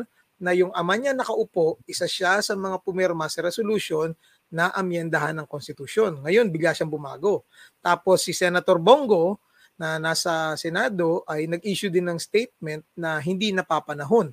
[0.40, 4.16] na yung ama niya nakaupo, isa siya sa mga pumirma sa resolution
[4.48, 6.24] na amyendahan ng konstitusyon.
[6.24, 7.44] Ngayon, bigla siyang bumago.
[7.84, 9.38] Tapos si Senator Bongo
[9.76, 14.32] na nasa Senado ay nag-issue din ng statement na hindi napapanahon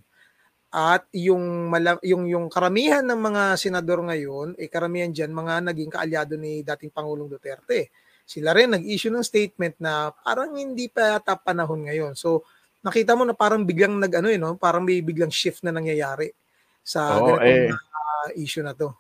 [0.68, 1.72] at yung
[2.04, 6.92] yung yung karamihan ng mga senador ngayon, eh karamihan diyan mga naging kaalyado ni dating
[6.92, 7.96] Pangulong Duterte.
[8.28, 12.14] Sila rin nag-issue ng statement na parang hindi pa yata panahon ngayon.
[12.20, 12.44] So
[12.82, 14.56] nakita mo na parang biglang nag ano eh, no?
[14.58, 16.32] parang may biglang shift na nangyayari
[16.86, 18.94] sa oh, eh, uh, issue na to.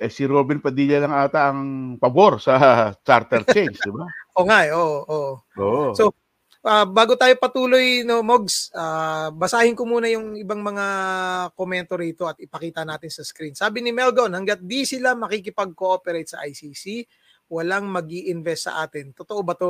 [0.00, 2.54] Eh si Robin Padilla lang ata ang pabor sa
[3.06, 4.06] charter change, di ba?
[4.38, 5.32] o nga, eh, oo, oo.
[5.60, 5.92] Oh.
[5.94, 6.10] So
[6.66, 10.86] uh, bago tayo patuloy no Mogs, uh, basahin ko muna yung ibang mga
[11.54, 13.54] komento rito at ipakita natin sa screen.
[13.54, 17.06] Sabi ni Melgon, hangga't di sila makikipag-cooperate sa ICC,
[17.52, 19.12] walang mag invest sa atin.
[19.12, 19.68] Totoo ba to,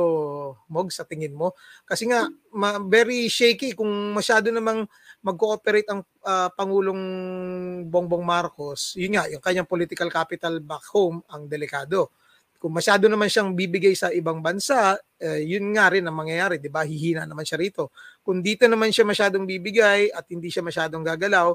[0.71, 1.51] Mogs, sa tingin mo?
[1.83, 4.87] Kasi nga, ma- very shaky kung masyado namang
[5.19, 7.03] mag-cooperate ang uh, Pangulong
[7.91, 8.95] Bongbong Marcos.
[8.95, 12.07] Yun nga, yung kanyang political capital back home, ang delikado
[12.63, 16.71] kung masyado naman siyang bibigay sa ibang bansa, eh, yun nga rin ang mangyayari, 'di
[16.71, 16.87] ba?
[16.87, 17.91] Hihina naman siya rito.
[18.23, 21.51] Kung dito naman siya masyadong bibigay at hindi siya masyadong gagalaw,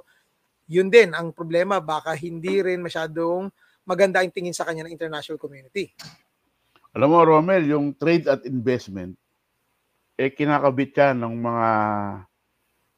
[0.69, 3.49] yun din ang problema, baka hindi rin masyadong
[3.89, 5.89] maganda ang tingin sa kanya ng international community.
[6.93, 9.17] Alam mo, Romel, yung trade at investment,
[10.21, 11.69] eh kinakabit yan ng mga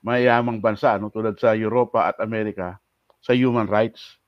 [0.02, 2.82] mayamang bansa, no, tulad sa Europa at Amerika,
[3.22, 4.18] sa human rights.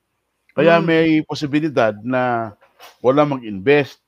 [0.55, 0.85] Kaya hmm.
[0.85, 2.55] may posibilidad na
[3.03, 3.99] wala mag-invest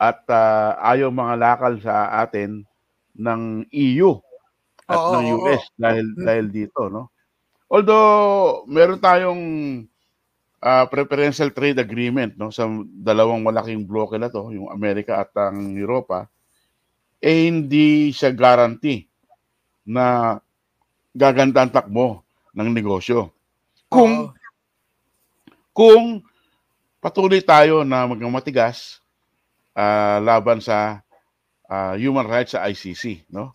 [0.00, 2.66] at uh, ayaw mga lakal sa atin
[3.14, 4.18] ng EU
[4.90, 5.74] at oo, ng US oo.
[5.78, 6.24] dahil hmm.
[6.26, 7.14] dahil dito no
[7.70, 9.42] although meron tayong
[10.64, 15.76] uh, preferential trade agreement no sa dalawang malaking bloke na to yung Amerika at ang
[15.76, 16.24] Europa
[17.20, 19.04] eh hindi siya guarantee
[19.84, 20.40] na
[21.12, 22.24] gaganda ang takbo
[22.56, 23.28] ng negosyo
[23.92, 24.32] kung oo.
[25.76, 26.24] kung
[27.04, 29.04] patuloy tayo na magmamatigas
[29.76, 31.04] uh, laban sa
[31.68, 33.52] uh, human rights sa ICC, no?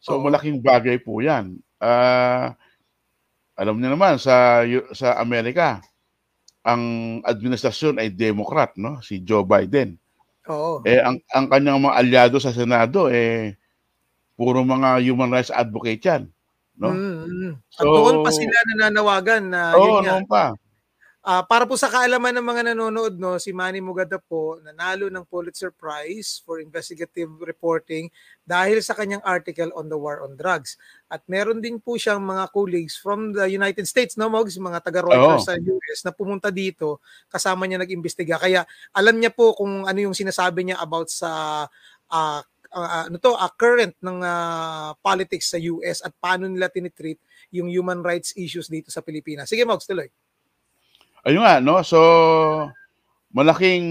[0.00, 0.22] So oh.
[0.22, 1.56] malaking bagay po 'yan.
[1.80, 2.52] Uh,
[3.56, 5.80] alam niyo naman sa sa Amerika,
[6.60, 6.82] ang
[7.24, 9.00] administrasyon ay Democrat, no?
[9.00, 9.96] Si Joe Biden.
[10.48, 10.84] Oo.
[10.84, 13.56] Eh ang ang kanyang mga alyado sa Senado eh
[14.36, 16.22] puro mga human rights advocate 'yan,
[16.80, 16.90] no?
[16.92, 17.52] Mm-hmm.
[17.72, 20.28] So, At doon pa sila nananawagan na oh, yun nga.
[20.28, 20.44] pa.
[21.20, 25.20] Uh, para po sa kaalaman ng mga nanonood, no, si Manny Mugada po nanalo ng
[25.28, 28.08] Pulitzer Prize for Investigative Reporting
[28.40, 30.80] dahil sa kanyang article on the war on drugs.
[31.12, 35.04] At meron din po siyang mga colleagues from the United States, no, Mogs, mga taga
[35.04, 35.48] Reuters oh.
[35.52, 38.40] sa US na pumunta dito, kasama niya nag-imbestiga.
[38.40, 38.64] Kaya
[38.96, 41.68] alam niya po kung ano yung sinasabi niya about sa
[42.08, 42.40] uh,
[42.72, 47.20] uh, ano to, uh, current ng uh, politics sa US at paano nila tinitreat
[47.52, 49.52] yung human rights issues dito sa Pilipinas.
[49.52, 50.08] Sige, Mogs, tuloy.
[51.26, 51.84] Ayun nga, no?
[51.84, 51.98] So,
[53.30, 53.86] malaking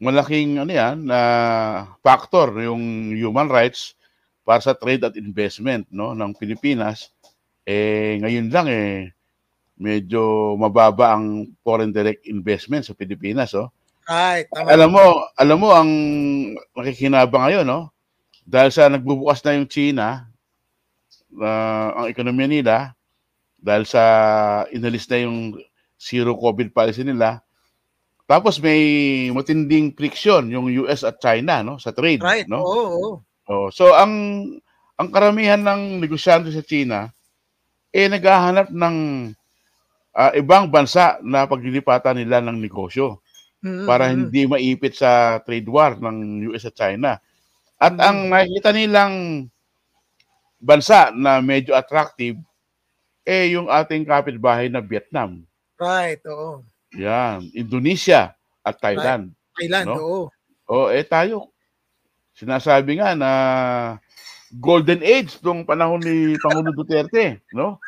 [0.00, 3.92] malaking ano yan na uh, factor yung human rights
[4.40, 7.12] para sa trade at investment no ng Pilipinas
[7.68, 9.12] eh ngayon lang eh
[9.76, 13.68] medyo mababa ang foreign direct investment sa Pilipinas oh.
[14.10, 14.74] Right, tama.
[14.74, 15.04] Alam mo,
[15.38, 15.90] alam mo ang
[16.72, 17.92] makikinabang ngayon no
[18.48, 20.24] dahil sa nagbubukas na yung China
[21.36, 22.76] uh, ang ekonomiya nila
[23.60, 24.02] dahil sa
[24.72, 25.52] inalis na yung
[26.00, 27.44] zero COVID policy nila.
[28.24, 32.48] Tapos may matinding friction yung US at China no sa trade right.
[32.48, 32.64] no.
[32.64, 33.20] Oo.
[33.50, 34.14] Oh, so ang
[34.96, 37.12] ang karamihan ng negosyante sa China
[37.90, 38.96] eh naghahanap ng
[40.14, 43.18] uh, ibang bansa na paglilipatan nila ng negosyo
[43.62, 43.86] mm-hmm.
[43.86, 47.18] para hindi maipit sa trade war ng US at China.
[47.80, 48.06] At mm-hmm.
[48.06, 49.14] ang nakikita nilang
[50.60, 52.38] bansa na medyo attractive
[53.24, 55.42] eh yung ating kapitbahay na Vietnam.
[55.80, 56.60] Right, oo.
[56.92, 59.32] Yan, Indonesia at Thailand.
[59.32, 59.64] Right.
[59.64, 59.96] Thailand, no?
[59.96, 60.20] oo.
[60.68, 61.48] Oh, eh tayo.
[62.36, 63.30] Sinasabi nga na
[64.52, 67.80] golden age tong panahon ni Pangulong Duterte, no?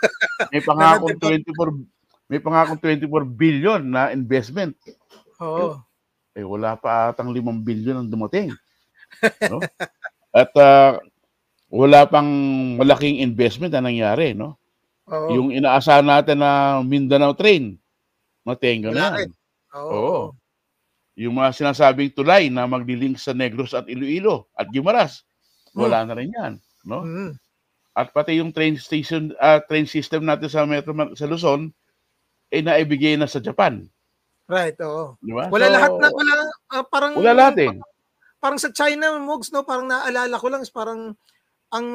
[0.48, 4.72] May pangakong 24 may pangakong 24 billion na investment.
[5.42, 5.76] Oo.
[6.32, 8.56] Eh, eh wala pa atang 5 billion ang dumating.
[9.52, 9.60] No?
[10.32, 10.96] At uh,
[11.68, 12.26] wala pang
[12.80, 14.56] malaking investment na nangyari, no?
[15.12, 15.28] Oo.
[15.36, 17.76] Yung inaasahan natin na Mindanao train,
[18.42, 19.30] matenga na yan.
[19.76, 19.90] Oo.
[19.90, 20.22] Oo.
[21.16, 25.28] Yung mga sinasabing tulay na maglilink sa Negros at Iloilo at Guimaras,
[25.76, 26.52] wala na rin yan.
[26.88, 27.04] No?
[27.04, 27.36] Mm.
[27.92, 31.68] At pati yung train station, ah, train system natin sa Metro sa Luzon,
[32.48, 33.84] eh naibigay na sa Japan.
[34.48, 35.16] Right, oo.
[35.20, 35.48] Di ba?
[35.52, 36.32] Wala So, lahat na, wala,
[36.72, 37.72] ah, parang, Wala lahat eh.
[38.40, 39.64] parang sa China, Mugs, no?
[39.64, 41.16] Parang naalala ko lang, parang,
[41.72, 41.88] ang,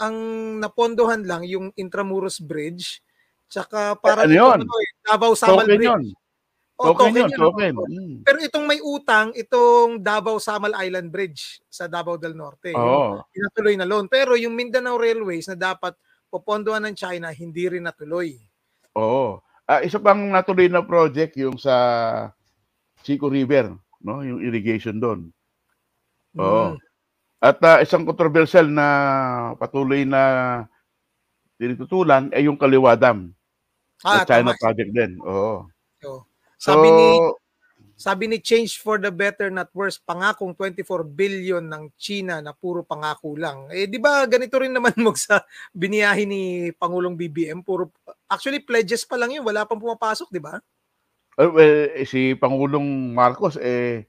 [0.00, 0.16] ang
[0.60, 3.04] napondohan lang yung Intramuros Bridge,
[3.50, 4.58] tsaka parang, ano yun?
[4.62, 5.90] itong ano eh, Davao Samal Token Bridge.
[5.90, 6.04] yun.
[6.80, 7.72] Oh, Token yun, yun, token.
[7.76, 7.88] oo.
[7.92, 8.16] Mm.
[8.24, 12.72] Pero itong may utang, itong Davao Samal Island Bridge sa Davao del Norte.
[12.72, 13.20] Yung Oo.
[13.28, 14.08] Pinatuloy na loan.
[14.08, 15.92] Pero yung Mindanao Railways na dapat
[16.32, 18.40] popondohan ng China, hindi rin natuloy.
[18.96, 19.44] Oo.
[19.68, 21.74] Ah, isa pang natuloy na project yung sa
[23.04, 24.24] Chico River, no?
[24.24, 25.28] Yung irrigation doon.
[26.40, 26.74] Oo.
[26.74, 26.76] Mm.
[27.44, 28.86] At ah, isang controversial na
[29.60, 30.64] patuloy na
[31.60, 33.36] tinitutulan ay yung Kaliwa Dam.
[34.04, 34.60] Ah, na China tama.
[34.60, 35.12] project din.
[35.22, 35.68] Oo.
[36.00, 36.24] So,
[36.60, 37.08] So, sabi ni
[38.00, 42.80] sabi ni Change for the Better Not Worse, pangakong 24 billion ng China na puro
[42.80, 43.68] pangako lang.
[43.68, 45.44] Eh di ba ganito rin naman mo sa
[45.76, 46.42] biniyahin ni
[46.76, 47.92] Pangulong BBM, puro
[48.28, 50.56] actually pledges pa lang 'yun, wala pang pumapasok, di ba?
[51.40, 54.04] eh, well, eh, si Pangulong Marcos, eh,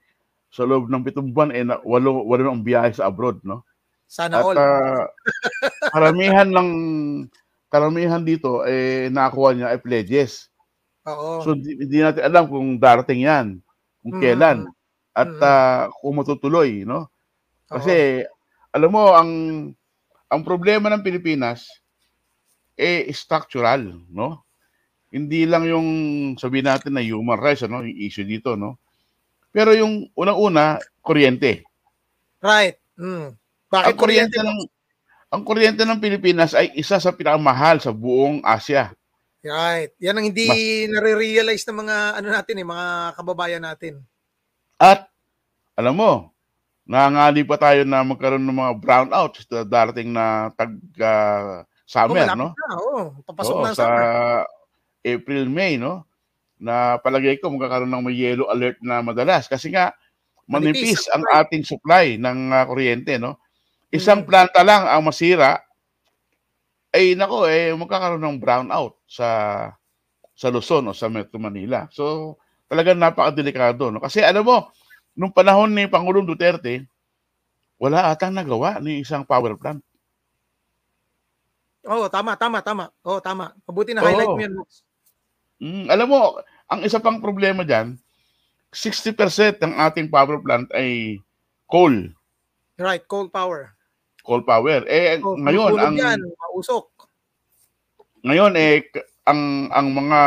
[0.51, 3.63] sa loob ng pitong buwan, eh, na, walo, walo ang biyahe sa abroad, no?
[4.03, 4.57] Sana At all.
[4.59, 5.07] ah,
[5.95, 6.69] karamihan lang,
[7.71, 10.51] karamihan dito, eh, nakakuha niya ay pledges.
[11.07, 11.41] Oo.
[11.41, 13.47] So, di, di natin alam kung darating yan,
[14.03, 14.21] kung Mm.
[14.21, 14.59] kailan,
[15.15, 15.43] at Mm.
[15.43, 17.07] ah, kung matutuloy, no?
[17.71, 17.75] Oo.
[17.77, 18.23] Kasi,
[18.73, 19.31] alam mo, ang
[20.31, 21.67] ang problema ng Pilipinas,
[22.79, 24.43] eh, structural, no?
[25.11, 25.87] Hindi lang yung,
[26.39, 28.79] sabihin natin na human rights, ano, yung issue dito, no?
[29.53, 31.65] Pero yung unang-una, kuryente.
[32.41, 32.77] right.
[32.99, 33.37] Mm.
[33.71, 34.39] Bakit Ang kuryente kuryente?
[34.41, 34.59] ng
[35.31, 38.91] ang kuryente ng Pilipinas ay isa sa pinakamahal sa buong Asia.
[39.41, 39.95] Right.
[40.03, 44.03] Yan ang hindi nare-realize ng mga ano natin eh, mga kababayan natin.
[44.75, 45.07] At
[45.79, 46.35] alam mo,
[46.85, 52.37] nangangali pa tayo na magkaroon ng mga brownouts na darating na tag ah, summer, oh,
[52.37, 52.47] no?
[52.51, 54.03] Na, oh, papasok Oo, na sa summer.
[55.01, 56.05] April, May, no?
[56.61, 59.95] Na palagay ko magkakaroon ng may yellow alert na madalas kasi nga
[60.45, 63.39] manipis Manipis ang ating supply ng ah, kuryente, no?
[63.91, 64.27] Isang Mm.
[64.27, 65.59] planta lang ang masira
[66.91, 69.27] ay nako eh magkakaroon ng brownout sa
[70.35, 71.87] sa Luzon o sa Metro Manila.
[71.91, 72.35] So
[72.71, 73.99] talagang napakadelikado, no?
[73.99, 74.71] Kasi alam mo,
[75.15, 76.87] nung panahon ni Pangulong Duterte,
[77.79, 79.83] wala atang nagawa ni isang power plant.
[81.83, 82.85] Oh, tama, tama, tama.
[83.01, 83.57] Oh, tama.
[83.65, 84.37] Mabuti na highlight Oo.
[84.37, 84.53] mo yan.
[85.61, 86.37] Mm, alam mo,
[86.69, 87.97] ang isa pang problema diyan,
[88.73, 91.17] 60% ng ating power plant ay
[91.69, 92.09] coal,
[92.81, 93.77] Right, coal power.
[94.21, 94.85] Coal power.
[94.85, 96.89] Eh Oh, ngayon ang yan, mausok.
[98.21, 98.85] ngayon eh
[99.25, 100.21] ang ang mga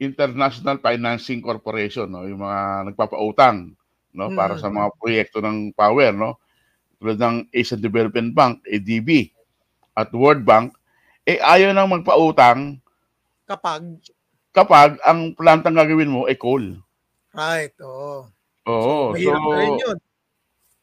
[0.00, 3.76] international financing corporation no, yung mga nagpapautang
[4.10, 4.60] no para Mm.
[4.60, 6.38] sa mga proyekto ng power no.
[7.00, 9.32] Tulad ng Asian Development Bank, ADB
[9.94, 10.74] at World Bank
[11.24, 12.80] eh ayaw nang magpautang
[13.44, 13.82] Kapag,
[14.50, 16.78] kapag ang plantang gagawin mo ay coal.
[17.32, 18.26] right, oo.
[18.66, 19.10] Oo.
[19.10, 19.98] Mahirap na rin yun.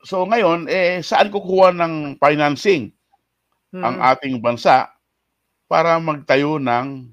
[0.06, 2.94] So ngayon, eh, saan kukuha ng financing
[3.76, 3.84] Mm.
[3.84, 4.88] ang ating bansa
[5.68, 7.12] para magtayo ng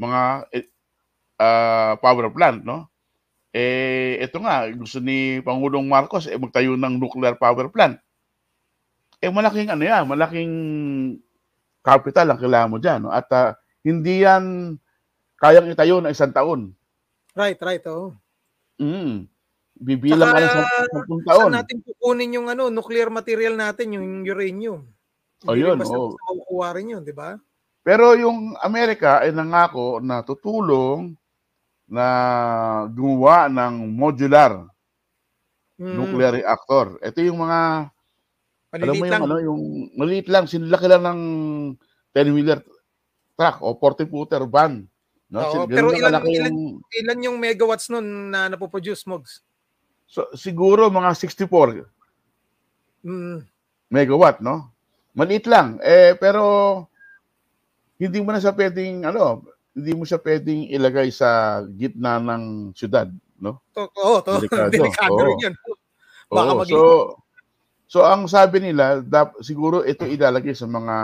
[0.00, 0.22] mga
[1.40, 2.88] ah, power plant, no?
[3.54, 7.98] Eh, ito nga, gusto ni Pangulong Marcos eh, magtayo ng nuclear power plant.
[9.20, 10.52] Eh, malaking ano yan, malaking
[11.84, 13.12] capital ang kailangan mo dyan, no?
[13.12, 14.76] At ah, hindi yan
[15.40, 16.72] kayang itayo ng isang taon.
[17.36, 18.14] Right, right, oo.
[18.80, 19.28] Mm.
[19.80, 21.48] Bibilang Saka, sam- sampung taon.
[21.48, 24.84] Saan natin kukunin yung ano, nuclear material natin, yung uranium?
[25.48, 27.40] O, Hindi rin yun, basta basta makukuha rin yun, di ba?
[27.80, 31.16] Pero yung Amerika ay nangako na tutulong
[31.88, 32.06] na
[32.86, 34.68] gumawa ng modular
[35.80, 35.96] Mm.
[35.96, 37.00] nuclear reactor.
[37.00, 37.88] Ito yung mga
[38.70, 39.22] alam mo yung lang.
[39.24, 39.60] ano yung
[39.96, 41.20] maliit lang sinlaki lang ng
[42.12, 42.60] 10 wheeler
[43.32, 44.84] truck o 40 footer van.
[45.32, 45.40] No?
[45.40, 49.40] Oo, pero ilan- ilan- yung- Ilan yung megawatts nun na napoproduce, Mogs?
[50.10, 51.86] So, siguro mga 64
[53.00, 53.46] Mm.
[53.88, 54.68] megawatt, no?
[55.16, 55.80] Maliit lang.
[55.80, 56.84] Eh pero
[57.96, 59.40] hindi mo na siya pwedeng ano,
[59.72, 63.08] hindi mo siya pwedeng ilagay sa gitna ng syudad,
[63.40, 63.62] no?
[63.72, 65.54] To, oo, to, Delikado, delikado rin yun.
[66.28, 66.82] Baka maging- so
[67.90, 70.96] so ang sabi nila, dap, siguro ito ilalagay sa mga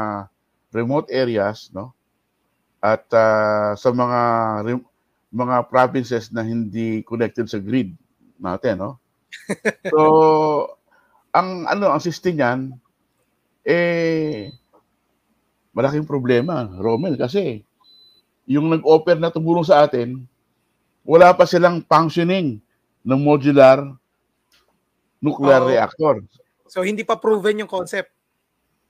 [0.77, 1.97] remote areas, no?
[2.85, 4.21] At ah, sa mga
[4.69, 4.89] rem-
[5.33, 7.97] mga provinces na hindi connected sa grid
[8.41, 8.91] natin, no?
[9.93, 10.01] So
[11.35, 12.61] ang ano, ang system niyan
[13.67, 14.49] eh
[15.77, 17.61] malaking problema, Romel, kasi
[18.49, 20.25] yung nag-offer na tumulong sa atin,
[21.05, 22.57] wala pa silang functioning
[23.05, 23.85] ng modular
[25.21, 25.69] nuclear Oo.
[25.69, 26.25] reactor.
[26.67, 28.11] So hindi pa proven yung concept.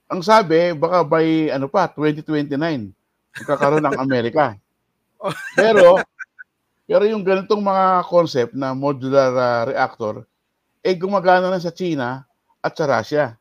[0.07, 2.55] Ang sabi, baka by ano pa, 2029,
[3.43, 4.55] magkakaroon ng Amerika.
[5.19, 5.35] Oh.
[5.59, 5.99] Pero,
[6.87, 10.25] pero yung ganitong mga concept na modular ah, reactor,
[10.87, 12.25] eh gumagana na sa China
[12.63, 13.37] at sa Russia.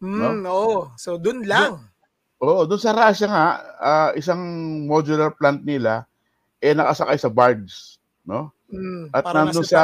[0.00, 0.94] Hmm, oo.
[0.94, 1.90] So dun lang.
[2.38, 3.46] Oo, doon sa Russia nga,
[3.82, 4.38] ah, isang
[4.86, 6.06] modular plant nila,
[6.62, 8.50] eh nakasakay sa barge, no?
[8.70, 9.80] Hmm, At nandun siya.
[9.80, 9.82] sa,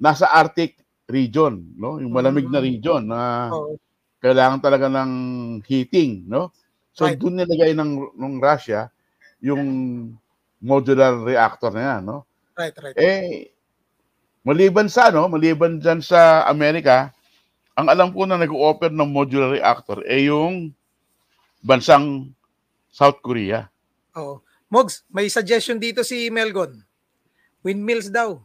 [0.00, 0.80] nasa Arctic
[1.10, 1.98] region, no?
[2.02, 2.66] Yung malamig na Mm.
[2.66, 3.22] region na
[3.54, 3.78] Oo.
[4.22, 5.12] kailangan talaga ng
[5.66, 6.50] heating, no?
[6.96, 7.20] So Right.
[7.20, 8.90] doon nilagay ng ng Russia
[9.42, 9.64] yung
[10.60, 12.24] modular reactor na yan, no?
[12.56, 12.96] Right, right.
[12.96, 13.52] Eh
[14.46, 17.10] maliban sa no, maliban diyan sa Amerika,
[17.74, 20.70] ang alam ko na nag-offer ng modular reactor eh yung
[21.66, 22.30] bansang
[22.94, 23.66] South Korea.
[24.14, 24.40] Oo.
[24.70, 26.78] Mogs, may suggestion dito si Melgon.
[27.66, 28.38] Windmills daw.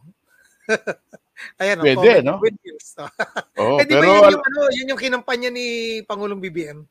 [1.61, 2.37] Ayan, oh, Pwede, no?
[2.41, 2.87] Windmills.
[3.61, 5.65] Oo, eh, di ba pero yun yung, ano, yun yung kinampanya ni
[6.05, 6.85] Pangulong BBM?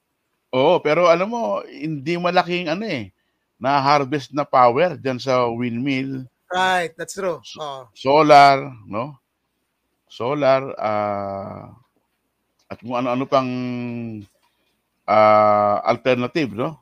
[0.51, 3.15] Oo, pero alam mo, hindi malaking ano eh,
[3.61, 7.39] na harvest na power diyan sa windmill, Right, that's true.
[7.39, 7.87] Oo.
[7.95, 9.15] solar, no?
[10.11, 11.71] Solar, ah,
[12.67, 13.51] at kung ano-ano pang
[15.07, 16.75] ah, alternative, no?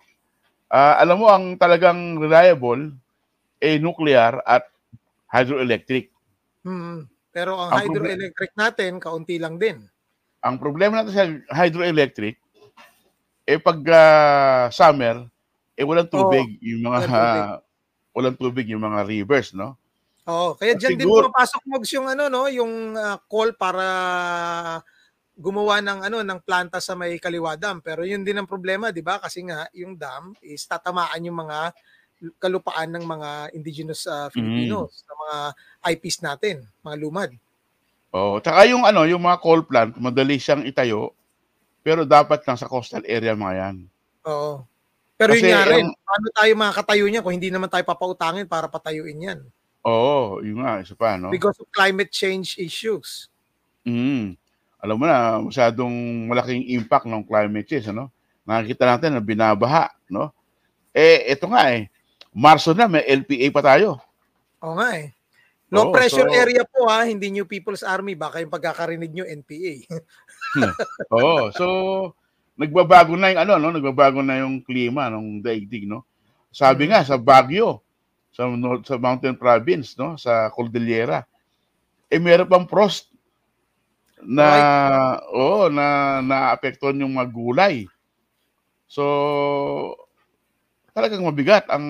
[0.73, 2.97] Ah, alam mo, ang talagang reliable,
[3.61, 4.65] eh, nuclear at
[5.29, 6.09] hydroelectric.
[6.65, 7.05] Hmm.
[7.29, 9.85] Pero ang, Ang hydroelectric natin, kaunti lang din.
[10.41, 11.29] Ang problema natin sa
[11.61, 12.41] hydroelectric,
[13.45, 15.29] eh, pag ah, summer,
[15.79, 16.59] eh, walang tubig.
[16.59, 17.47] yung mga, walang tubig.
[18.19, 19.79] walang tubig yung mga rivers, no?
[20.29, 23.87] Oo, kaya At diyan din pumapasok Mogs yung ano no, yung ah, call para
[25.39, 27.81] gumawa ng ano ng planta sa may Kaliwa Dam.
[27.81, 29.17] Pero yun din ang problema, 'di ba?
[29.17, 31.73] Kasi nga yung dam is tatamaan yung mga
[32.43, 35.39] kalupaan ng mga indigenous ah, Filipinos, ng mga
[35.97, 37.31] IPs natin, mga lumad.
[38.13, 41.15] Oh, tsaka yung ano, yung mga coal plant, madali siyang itayo,
[41.81, 43.77] pero dapat lang sa coastal area mga yan.
[44.29, 44.67] Oo.
[45.19, 48.47] Pero Kasi yun nga rin, ang- paano tayo makakatayo niyan kung hindi naman tayo papautangin
[48.47, 49.41] para patayuin yan?
[49.83, 51.35] Oo, yun nga, isa pa, no?
[51.35, 53.27] Because of climate change issues.
[53.83, 54.39] Mm.
[54.79, 55.91] Alam mo na, masyadong
[56.31, 58.15] malaking impact ng climate change, ano?
[58.47, 60.31] Nakikita natin na binabaha, no?
[60.95, 61.91] Eh, ito nga eh,
[62.31, 63.99] Marso na, may LPA pa tayo.
[64.63, 65.11] Oo nga eh.
[65.69, 68.15] Low Oo, pressure so- area po ha, hindi New People's Army.
[68.15, 69.83] Baka yung pagkakarinig nyo, NPA.
[71.13, 71.67] Oo, so,
[72.59, 73.71] nagbabago na yung ano, no?
[73.71, 76.03] Nagbabago na yung klima ng daigdig, no?
[76.51, 76.91] Sabi Mm.
[76.91, 77.81] nga, sa Baguio,
[78.35, 80.19] sa, North, sa Mountain Province, no?
[80.19, 81.23] Sa Cordillera,
[82.11, 83.15] eh, meron pang frost
[84.19, 84.47] na,
[85.31, 87.87] oo, na naapektuhan yung mga gulay.
[88.91, 89.05] So,
[90.91, 91.87] talagang mabigat ang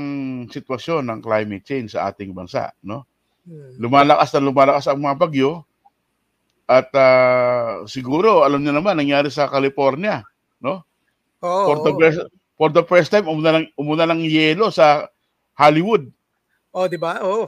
[0.53, 3.09] sitwasyon ng climate change sa ating bansa, no?
[3.49, 3.81] Hmm.
[3.81, 5.65] Lumalakas na lumalakas ang mga bagyo
[6.69, 10.21] at ah, siguro alam niyo naman nangyari sa California,
[10.61, 10.83] no?
[11.43, 12.21] Oo, for the first
[12.59, 15.07] for the first time umuna lang umuna lang yelo sa
[15.55, 16.11] Hollywood.
[16.75, 17.23] Oh, 'di ba?
[17.23, 17.47] Oh.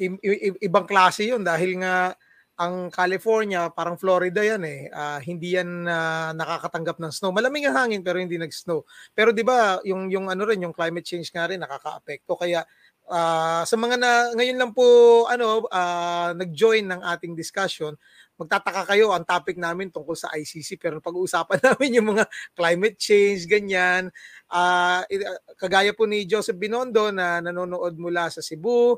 [0.00, 2.16] I- i- ibang klase 'yun dahil nga
[2.60, 4.80] ang California, parang Florida 'yan eh.
[4.92, 7.32] Ah, hindi 'yan ah, nakakatanggap ng snow.
[7.32, 8.84] Malamig ang hangin pero hindi nag-snow.
[9.16, 12.36] Pero 'di ba, yung yung ano rin, yung climate change nga rin nakakaapekto.
[12.36, 12.64] Kaya
[13.08, 14.84] ah, sa mga na ngayon lang po
[15.28, 17.96] ano ah, nag-join ng ating discussion,
[18.40, 22.24] magtataka kayo ang topic namin tungkol sa ICC pero pag-uusapan namin yung mga
[22.56, 24.08] climate change ganyan.
[24.48, 28.96] I- kagaya po ni Joseph Binondo na nanonood mula sa Cebu,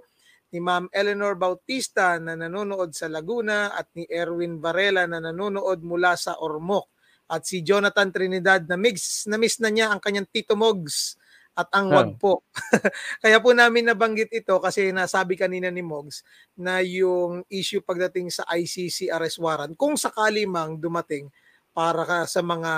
[0.53, 6.15] ni Ma'am Eleanor Bautista na nanonood sa Laguna at ni Erwin Varela na nanonood mula
[6.15, 6.93] sa Ormoc
[7.33, 11.17] at si Jonathan Trinidad na mix na miss na niya ang kanyang Tito Mogs
[11.53, 12.45] at ang wag po.
[13.25, 16.25] Kaya po namin nabanggit ito kasi nasabi kanina ni Mogs
[16.57, 21.29] na yung issue pagdating sa ICC arrest warrant kung sakali mang dumating
[21.73, 22.73] para ka sa mga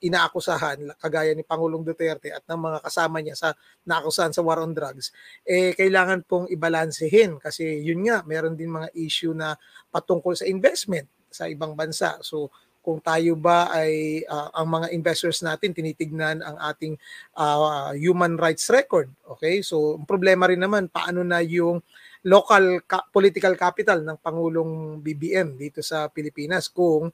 [0.00, 3.48] inaakusahan kagaya ni Pangulong Duterte at ng mga kasama niya sa
[3.84, 5.12] naakusahan sa war on drugs
[5.44, 9.52] eh kailangan pong ibalansehin kasi yun nga meron din mga issue na
[9.92, 12.48] patungkol sa investment sa ibang bansa so
[12.84, 17.00] kung tayo ba ay ah, ang mga investors natin tinitignan ang ating
[17.40, 21.80] ah, human rights record okay so problema rin naman paano na yung
[22.28, 27.08] local ka- political capital ng pangulong BBM dito sa Pilipinas kung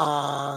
[0.00, 0.56] ah,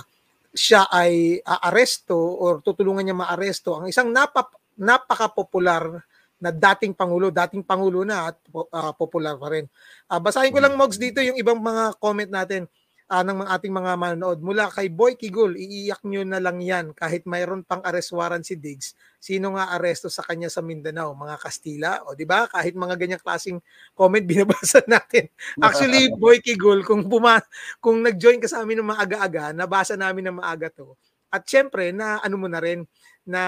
[0.54, 6.00] siya ay aaresto or tutulungan niya maaresto ang isang napap, napaka-popular
[6.44, 8.38] na dating pangulo, dating pangulo na at
[8.76, 9.66] ah, popular pa rin.
[10.12, 12.68] Ah, basahin ko lang Mogs dito yung ibang mga comment natin.
[13.12, 14.40] Ah, ng mga ating mga manonood.
[14.40, 18.56] Mula kay Boy Kigul, iiyak nyo na lang yan kahit mayroon pang arrest warrant si
[18.56, 18.96] Diggs.
[19.20, 21.16] Sino nga aresto sa kanya sa Mindanao?
[21.16, 21.92] Mga Kastila?
[22.08, 22.48] O di ba?
[22.48, 23.60] Kahit mga ganyang klaseng
[23.96, 25.28] comment binabasa natin.
[25.60, 27.44] Actually, Boy Kigul, kung buma
[27.84, 30.96] kung nag-join ka sa amin ng maaga-aga, nabasa namin ng maaga to.
[31.34, 32.86] At syempre, na ano mo na rin
[33.26, 33.44] na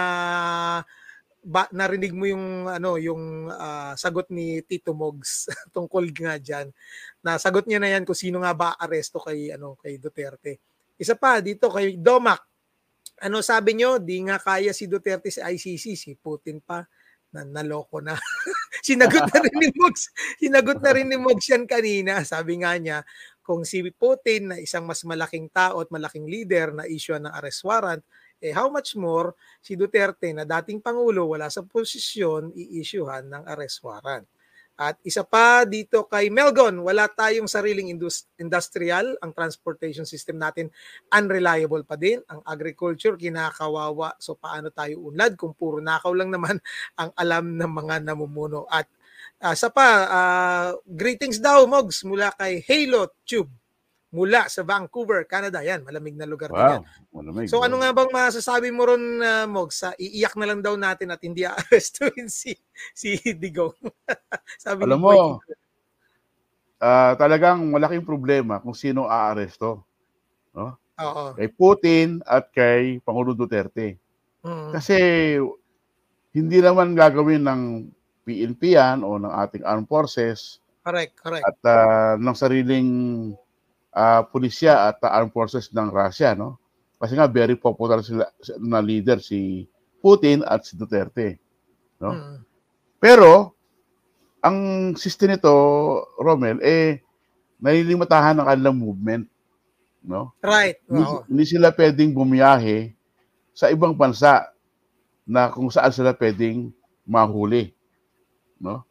[1.45, 6.73] ba, narinig mo yung ano yung uh, sagot ni Tito Mogs tungkol nga diyan.
[7.21, 10.57] Na sagot niya na yan kung sino nga ba aresto kay ano kay Duterte.
[10.97, 12.41] Isa pa dito kay Domac.
[13.21, 14.01] Ano sabi niyo?
[14.01, 16.83] Di nga kaya si Duterte sa ICC, si Putin pa
[17.29, 18.17] na naloko na.
[18.85, 20.03] Sinagot na rin ni Mogs.
[20.41, 22.23] Sinagot na rin ni Mogs yan kanina.
[22.23, 23.03] Sabi nga niya,
[23.45, 27.61] kung si Putin na isang mas malaking tao at malaking leader na issue ng arrest
[27.61, 28.01] warrant,
[28.39, 33.81] eh how much more si Duterte na dating Pangulo wala sa posisyon i-issuehan ng arrest
[33.81, 34.27] warrant.
[34.75, 40.67] At isa pa dito kay Melgon, wala tayong sariling indus- industrial, ang transportation system natin
[41.15, 44.19] unreliable pa din, ang agriculture kinakawawa.
[44.19, 46.59] So paano tayo unlad kung puro nakaw lang naman
[46.99, 48.67] ang alam ng mga namumuno.
[48.67, 48.91] At
[49.39, 53.64] uh, sa pa, uh, greetings daw Mogs mula kay Halo Tube
[54.13, 55.59] mula sa Vancouver, Canada.
[55.65, 56.81] Yan, malamig na lugar wow, yan.
[57.11, 60.77] Malamig, so ano nga bang masasabi mo ron, uh, Mog, sa iiyak na lang daw
[60.79, 62.55] natin at hindi aarestuin si,
[62.95, 63.75] si Digong?
[64.63, 65.13] Sabi Alam mo,
[66.79, 69.83] uh, talagang malaking problema kung sino aaresto.
[70.55, 70.79] No?
[71.03, 71.35] Oo.
[71.35, 73.99] Kay Putin at kay Pangulo Duterte.
[74.45, 74.71] Mm-hmm.
[74.71, 74.97] Kasi
[76.35, 77.61] hindi naman gagawin ng
[78.25, 80.59] PNP yan o ng ating armed forces.
[80.85, 81.43] Correct, correct.
[81.43, 82.89] At uh, ng sariling
[83.95, 86.59] uh, pulisya at uh, armed forces ng Russia, no?
[86.99, 88.27] Kasi nga very popular sila
[88.59, 89.63] na leader si
[90.03, 91.39] Putin at si Duterte,
[92.03, 92.11] no?
[92.11, 92.37] Hmm.
[92.99, 93.55] Pero
[94.43, 95.49] ang system nito,
[96.21, 97.01] Romel, eh
[97.57, 99.23] nalilimatahan ng kanilang movement,
[100.05, 100.35] no?
[100.43, 100.77] Right.
[100.85, 100.93] Wow.
[100.93, 102.93] Hindi, hindi sila pwedeng bumiyahe
[103.55, 104.51] sa ibang bansa
[105.25, 106.69] na kung saan sila pwedeng
[107.07, 107.73] mahuli,
[108.61, 108.85] no?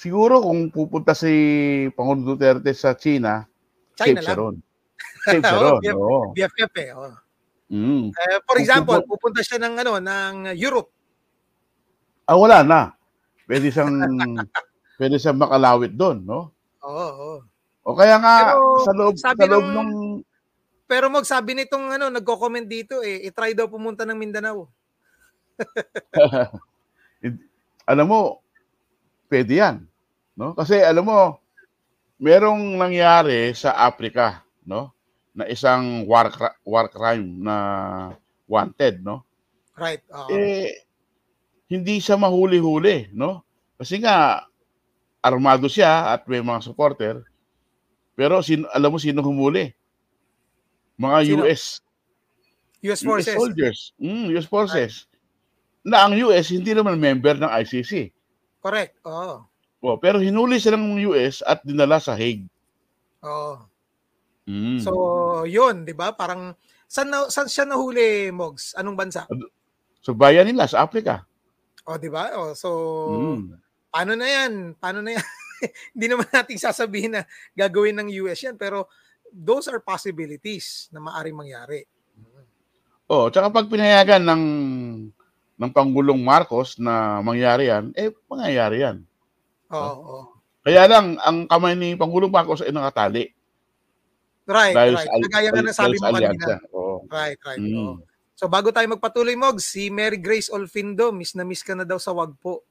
[0.00, 1.28] Siguro kung pupunta si
[1.92, 3.49] Pangulong Duterte sa China,
[4.00, 4.40] China safe lang.
[4.40, 4.56] ron.
[5.28, 5.80] Safe siya ron.
[5.84, 5.96] BF.
[6.36, 6.90] BFF eh.
[6.96, 7.14] Oh.
[7.70, 8.10] Mm.
[8.10, 10.90] Uh, for example, pupunta siya ng ano ng Europe.
[12.26, 12.80] Ah, wala na.
[13.44, 13.90] Pwede siyang
[15.00, 16.50] pwede siyang makalawit doon, no?
[16.82, 17.36] Oo, oo.
[17.86, 19.92] O kaya nga Pero, sa loob sa loob ng, nung
[20.90, 24.68] Pero mag sabi nitong ano, nagko-comment dito eh, i-try daw pumunta ng Mindanao.
[27.90, 28.42] alam mo,
[29.30, 29.76] pwede yan.
[30.38, 30.54] No?
[30.54, 31.39] Kasi alam mo,
[32.20, 34.92] merong nangyari sa Africa, no?
[35.32, 36.28] Na isang war
[36.68, 37.56] war crime na
[38.44, 39.24] wanted, no?
[39.74, 40.04] Right.
[40.12, 40.84] Uh, eh
[41.72, 43.40] hindi siya mahuli-huli, no?
[43.80, 44.44] Kasi nga
[45.24, 47.24] armado siya at may mga supporter.
[48.12, 49.72] Pero sin alam mo sino humuli?
[51.00, 51.42] Mga sino?
[51.48, 51.80] US
[52.84, 53.32] US forces.
[53.32, 53.78] US soldiers.
[53.96, 54.92] Mm, US forces.
[55.08, 55.88] Right.
[55.88, 58.12] Na ang US hindi naman member ng ICC.
[58.60, 59.00] Correct.
[59.08, 59.16] Oo.
[59.16, 59.38] Oh,
[60.00, 62.46] pero hinuli sila ng US at dinala sa Hague.
[63.24, 63.64] Oo.
[64.44, 64.80] Mm.
[64.80, 64.92] So,
[65.48, 66.12] 'yun, 'di ba?
[66.12, 66.52] Parang
[66.84, 68.76] saan, na, saan siya nahuli, Mogs?
[68.76, 69.24] Anong bansa?
[70.00, 71.24] So bayan nila sa Africa.
[71.88, 72.32] Oh, 'di ba?
[72.36, 72.68] Oh, so
[73.08, 73.56] mm.
[73.92, 74.76] paano na 'yan?
[74.76, 75.26] Paano na 'yan?
[75.96, 77.22] Hindi naman natin sasabihin na
[77.56, 78.88] gagawin ng US 'yan, pero
[79.28, 81.84] those are possibilities na maaring mangyari.
[83.10, 84.44] Oh, tsaka pag pinayagan ng
[85.60, 88.96] ng Pangulong Marcos na mangyari yan, eh mangyayari yan.
[89.70, 89.94] Oo.
[90.02, 90.24] Oh,
[90.60, 93.32] Kaya lang, ang kamay ni Pangulong Marcos ay nakatali.
[94.50, 95.08] Right, Dahil right.
[95.08, 96.58] Sa, Kagaya nga sabi mo kanina.
[97.10, 97.62] Right, right.
[97.62, 98.02] Mm.
[98.34, 102.00] So bago tayo magpatuloy, Mog, si Mary Grace Olfindo, miss na miss ka na daw
[102.00, 102.64] sa Wagpo.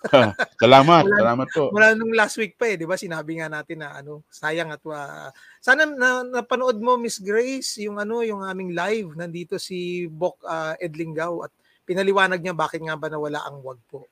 [0.62, 1.68] salamat, wala, salamat po.
[1.76, 2.96] Wala nung last week pa eh, di ba?
[2.96, 5.28] Sinabi nga natin na ano, sayang at uh,
[5.60, 10.72] sana na, napanood mo Miss Grace yung ano, yung aming live nandito si Bok uh,
[10.80, 11.52] Edlinggaw at
[11.84, 14.08] pinaliwanag niya bakit nga ba nawala ang Wagpo.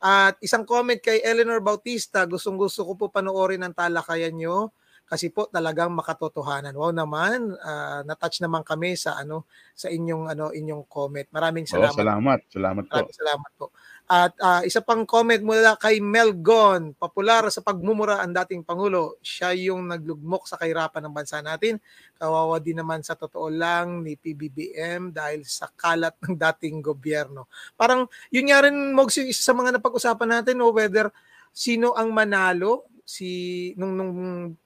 [0.00, 4.70] At isang comment kay Eleanor Bautista, gustong gusto ko po panoorin ang talakayan nyo
[5.06, 6.74] kasi po talagang makatotohanan.
[6.74, 11.30] Wow naman, uh, na-touch naman kami sa ano sa inyong ano inyong comment.
[11.30, 11.94] Maraming salamat.
[11.94, 12.38] Oh, salamat.
[12.50, 12.90] Salamat po.
[12.90, 13.66] Maraming salamat po.
[14.06, 19.18] At uh, isa pang comment mula kay Melgon, popular sa pagmumura ang dating Pangulo.
[19.18, 21.82] Siya yung naglugmok sa kahirapan ng bansa natin.
[22.14, 27.50] Kawawa din naman sa totoo lang ni PBBM dahil sa kalat ng dating gobyerno.
[27.74, 31.10] Parang yun nga rin, Mogs, isa sa mga napag-usapan natin, no, whether
[31.50, 34.12] sino ang manalo si nung nung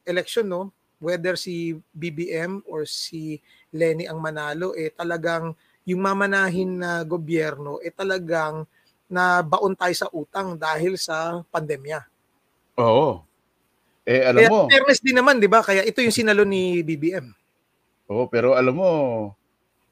[0.09, 3.37] election no whether si BBM or si
[3.77, 5.53] Lenny ang manalo eh talagang
[5.85, 8.65] yung mamanahin na gobyerno eh talagang
[9.11, 12.01] na baon tayo sa utang dahil sa pandemya.
[12.79, 13.27] Oo.
[14.09, 15.61] Eh, alam Kaya mo, fairness din naman, di ba?
[15.61, 17.31] Kaya ito yung sinalo ni BBM.
[18.11, 18.91] Oo, pero alam mo,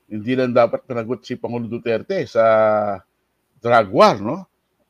[0.09, 2.43] hindi lang dapat panagot si Pangulo Duterte sa
[3.61, 4.49] drug war, no?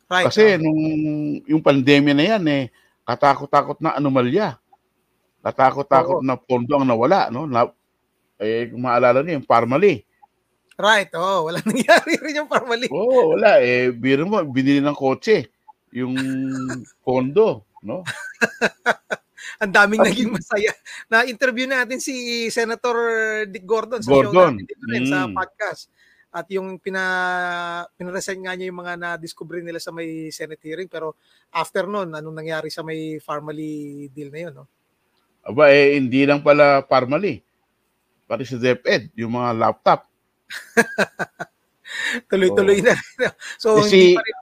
[0.09, 0.33] Right.
[0.33, 0.61] Kasi oh.
[0.63, 0.81] nung
[1.45, 2.65] yung pandemya na yan, eh,
[3.05, 4.57] katakot-takot na anomalya.
[5.45, 6.25] Katakot-takot Oo.
[6.25, 7.45] na pondo ang nawala, no?
[7.45, 7.69] Na,
[8.41, 10.08] eh, kung maalala niyo, yung Parmali.
[10.79, 12.87] Right, oh, wala nangyari rin yung formally.
[12.89, 13.59] Oo, wala.
[13.59, 15.51] Eh, biro mo, binili ng kotse
[15.91, 16.15] yung
[17.03, 18.07] pondo, no?
[19.63, 20.71] Ang daming At- naging masaya.
[21.11, 22.15] Na-interview natin si
[22.49, 22.95] Senator
[23.51, 24.55] Dick Gordon sa show Gordon.
[24.55, 25.35] natin dito rin sa Mm.
[25.35, 25.91] podcast.
[26.29, 27.03] At yung pina
[27.99, 31.17] pinaresent nga niya yung mga na-discover nila sa may Senate hearing pero
[31.51, 34.67] after nun, anong nangyari sa may Farmally deal na yun, no?
[35.43, 37.41] Aba, eh, hindi lang pala Parmali.
[38.29, 40.05] Pati sa DepEd, yung mga laptop.
[42.31, 42.95] Tuloy-tuloy na.
[42.95, 43.31] rin.
[43.63, 44.37] so, Eh, hindi si- pa rin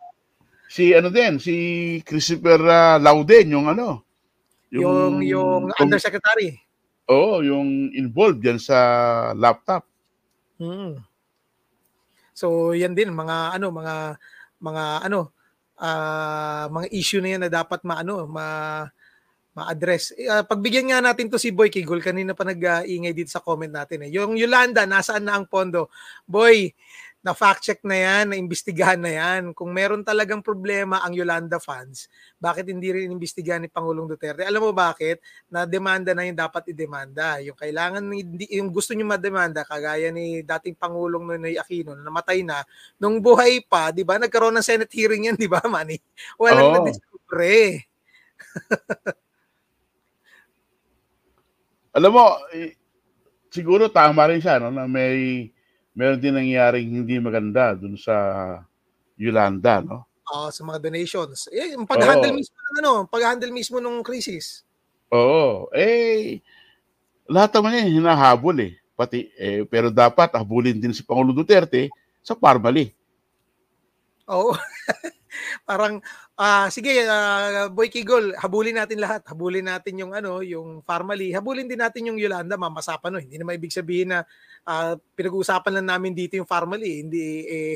[0.66, 1.54] Si ano din, si
[2.04, 4.04] Christopher uh, Lauden, yung ano,
[4.68, 6.52] yung, yung com- undersecretary.
[7.08, 8.76] Oo, yung involved yan sa
[9.32, 9.88] laptop.
[10.60, 11.00] Mm.
[12.36, 14.20] So, yan din mga ano, mga
[14.60, 15.32] mga ano,
[15.80, 18.84] ah, mga issue na yan na dapat maano, ma
[19.56, 20.12] ma-address.
[20.28, 24.04] Ah, pagbigyan nga natin to si Boy Kigol, kanina pa nag-iingay dito sa comment natin
[24.04, 24.12] eh.
[24.12, 25.88] Yung Yolanda, nasaan na ang pondo?
[26.28, 26.76] Boy,
[27.26, 29.50] na fact check na yan, na imbestigahan na yan.
[29.50, 32.06] Kung meron talagang problema ang Yolanda funds,
[32.38, 34.46] bakit hindi rin imbestigahan ni Pangulong Duterte?
[34.46, 35.18] Alam mo bakit?
[35.50, 37.42] Na demanda na yung dapat idemanda.
[37.42, 38.06] Yung kailangan
[38.46, 42.62] yung gusto niyo mademanda kagaya ni dating Pangulong Noynoy Aquino na namatay na
[42.94, 44.22] nung buhay pa, 'di ba?
[44.22, 45.98] Nagkaroon ng Senate hearing yan, 'di ba, Manny?
[46.38, 46.74] Walang Oo.
[46.78, 47.82] na-discover.
[51.96, 52.76] Alam mo, eh,
[53.48, 55.48] siguro tama rin siya no, na may
[55.96, 58.12] meron din nangyaring hindi maganda dun sa
[59.16, 60.04] Yolanda, no?
[60.28, 61.48] Oh, sa mga donations.
[61.48, 62.38] Eh, yung pag-handle Oo.
[62.42, 64.66] mismo ng ano, pag-handle mismo ng crisis.
[65.08, 65.70] Oo.
[65.72, 66.44] Eh,
[67.30, 68.76] lahat naman yan hinahabol eh.
[68.96, 71.88] Pati, eh, pero dapat habulin din si Pangulo Duterte
[72.20, 72.95] sa Parmali.
[74.30, 74.52] Oo.
[75.68, 76.00] Parang
[76.36, 79.22] ah sige, ah, Boy Kigol, habulin natin lahat.
[79.28, 81.30] Habulin natin yung ano, yung Farmally.
[81.32, 83.20] Habulin din natin yung Yolanda, mamasapan no.
[83.22, 84.24] Hindi naman ibig sabihin na
[84.66, 87.04] ah, pinag-uusapan lang namin dito yung Farmally.
[87.04, 87.74] Hindi eh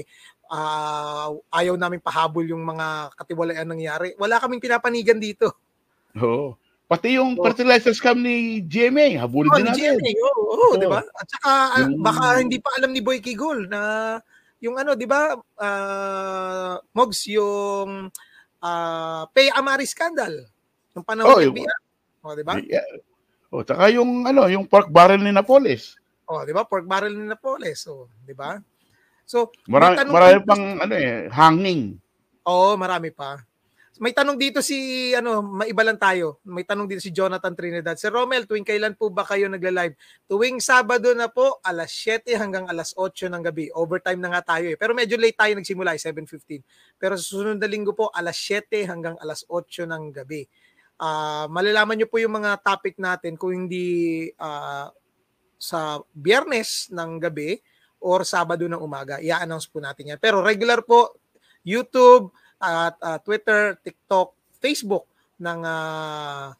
[0.51, 4.16] ah, ayaw namin pahabol yung mga katiwalian nangyari.
[4.18, 5.55] Wala kaming pinapanigan dito.
[6.18, 6.57] Oo.
[6.90, 7.46] Pati yung Oo.
[7.46, 9.94] fertilizer scam ni GMA, habulin Oh, din ni natin.
[10.03, 10.80] GMA, oo, oo, Oo.
[10.80, 10.98] di ba?
[11.07, 11.51] At saka
[11.86, 13.80] Yung- baka hindi pa alam ni Boy Kigol na
[14.61, 15.34] yung ano, di ba?
[15.58, 18.08] ah, Mogs yung
[18.61, 20.46] ah, Pay Amari scandal.
[20.94, 21.76] Yung panahon Oh, ng FBI.
[22.20, 22.54] Oh, di ba?
[22.61, 22.84] Yeah.
[23.50, 25.96] Oh, tsaka yung ano, yung pork barrel ni Napoles.
[26.30, 26.62] Oh, di ba?
[26.62, 27.82] Pork barrel ni Napoles.
[27.82, 28.61] So, di ba?
[29.26, 31.98] So, Marami, marami pang ano eh, hanging.
[32.46, 33.38] Oo, marami pa.
[34.01, 36.40] May tanong dito si ano, maiba lang tayo.
[36.48, 38.01] May tanong dito si Jonathan Trinidad.
[38.01, 39.92] Sir Romel, tuwing kailan po ba kayo nagla-live?
[40.24, 43.68] Tuwing Sabado na po, alas 7 hanggang alas 8 ng gabi.
[43.76, 44.76] Overtime na nga tayo eh.
[44.80, 46.64] Pero medyo late tayo nagsimula, eh, 7:15.
[46.96, 50.48] Pero sa susunod na linggo po, alas 7 hanggang alas 8 ng gabi.
[50.96, 54.88] Ah, malalaman niyo po yung mga topic natin kung hindi ah,
[55.61, 57.61] sa Biyernes ng gabi
[58.01, 59.20] or Sabado ng umaga.
[59.20, 60.18] I-announce po natin yan.
[60.24, 61.20] Pero regular po
[61.61, 65.08] YouTube, at ah, Twitter, TikTok, Facebook
[65.40, 66.52] ng ah,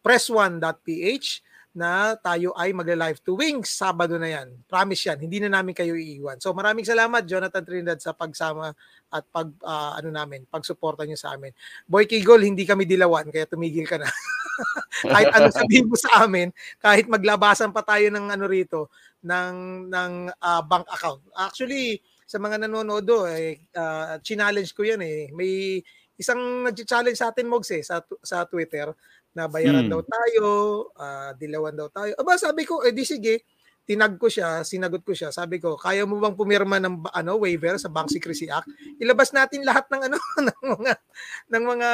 [0.00, 1.42] press1.ph
[1.78, 4.50] na tayo ay magla-live tuwing Sabado na yan.
[4.66, 6.42] Promise yan, hindi na namin kayo iiwan.
[6.42, 8.74] So maraming salamat Jonathan Trinidad sa pagsama
[9.10, 11.50] at pag ah, ano namin, pagsuporta niyo sa amin.
[11.86, 14.08] Boy Kigol, hindi kami dilawan kaya tumigil ka na.
[15.12, 16.50] kahit ano sabihin mo sa amin,
[16.82, 18.90] kahit maglabasan pa tayo ng ano rito
[19.22, 21.22] ng ng ah, bank account.
[21.34, 25.32] Actually, sa mga nanonood do, eh, ah, challenge ko yan eh.
[25.32, 25.80] May
[26.20, 28.92] isang nag-challenge sa atin, Mogs eh, sa, sa Twitter,
[29.32, 29.92] na bayaran Hmm.
[29.96, 30.46] daw tayo,
[31.00, 32.12] ah, dilawan daw tayo.
[32.20, 33.48] Aba, sabi ko, eh di sige,
[33.88, 35.32] tinag ko siya, sinagot ko siya.
[35.32, 38.68] Sabi ko, kaya mo bang pumirma ng ano waiver sa Bank Secrecy Act?
[39.00, 40.16] Ilabas natin lahat ng ano
[40.52, 40.92] ng mga
[41.48, 41.88] ng mga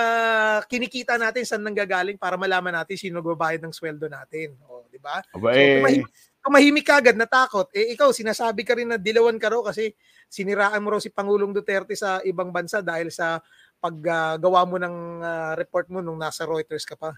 [0.67, 4.59] kinikita natin saan nanggagaling para malaman natin sino nagbabayad ng sweldo natin.
[4.67, 5.23] O, di ba?
[5.31, 6.11] So, eh, tumahimik,
[6.43, 7.71] tumahimik agad, natakot.
[7.71, 9.95] Eh, ikaw, sinasabi ka rin na dilawan ka raw kasi
[10.35, 13.39] siniraan mo raw si Pangulong Duterte sa ibang bansa dahil sa
[13.79, 17.15] paggawa mo ng ah, report mo nung nasa Reuters ka pa.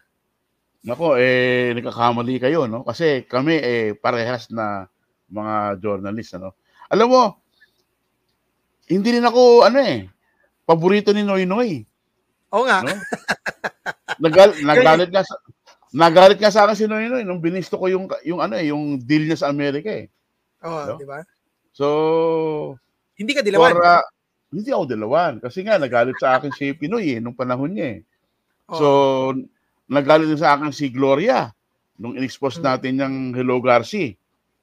[0.85, 4.87] nako eh nagkakamali kayo no kasi kami eh parehas na
[5.27, 6.55] mga journalist ano.
[6.87, 7.23] Alam mo
[8.87, 10.07] hindi rin ako ano eh
[10.63, 11.83] paborito ni Noy Noy.
[12.55, 12.87] Oo nga.
[12.87, 12.95] No?
[14.21, 15.35] Nagal, nagalit nga sa
[15.91, 19.03] nagalit nga sa akin si Noy Noy nung binisto ko yung yung ano eh yung
[19.03, 20.07] deal niya sa Amerika eh.
[20.63, 20.99] Oo, No?
[20.99, 21.19] di ba?
[21.75, 21.87] So
[23.17, 23.73] Hindi ka dilawan.
[23.73, 24.05] for, uh,
[24.53, 28.01] hindi ako dilawan kasi nga nagalit sa akin si Pinoy eh nung panahon niya eh.
[28.71, 28.79] Oo.
[28.79, 28.87] So
[29.89, 31.51] nagalit din sa akin si Gloria
[31.97, 32.65] nung in-expose Mm.
[32.65, 34.13] natin yung Hello Garci.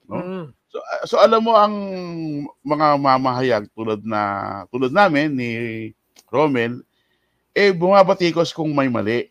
[0.06, 0.20] No?
[0.22, 0.46] Mm.
[0.70, 1.74] So, uh, so alam mo ang
[2.62, 4.22] mga mamahayag tulad na
[4.70, 5.50] tulad namin ni
[6.30, 6.82] Romel
[7.54, 9.30] eh bumabatikos kung may mali,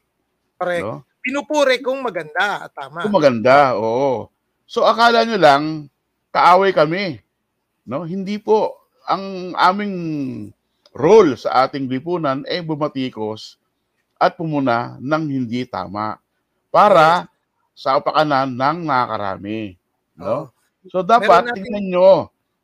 [0.55, 0.83] Correct.
[0.83, 1.03] no?
[1.19, 3.03] Pinupuri kung maganda tama.
[3.03, 4.31] Kung maganda, oo.
[4.63, 5.63] So akala nyo lang
[6.31, 7.19] kaaway kami,
[7.83, 8.07] no?
[8.07, 9.95] Hindi po ang aming
[10.93, 13.57] role sa ating lipunan eh bumatikos
[14.15, 16.21] at pumuna ng hindi tama
[16.71, 17.27] para
[17.73, 19.75] sa kapakanan ng nakarami,
[20.15, 20.53] no?
[20.87, 22.11] So dapat natin- tingnan nyo,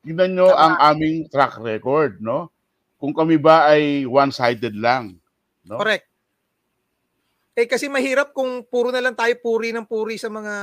[0.05, 0.61] tingnan nyo Tama.
[0.61, 2.53] ang aming track record, no?
[2.99, 5.17] Kung kami ba ay one-sided lang,
[5.65, 5.81] no?
[5.81, 6.05] Correct.
[7.59, 10.53] Eh kasi mahirap kung puro na lang tayo puri ng puri sa mga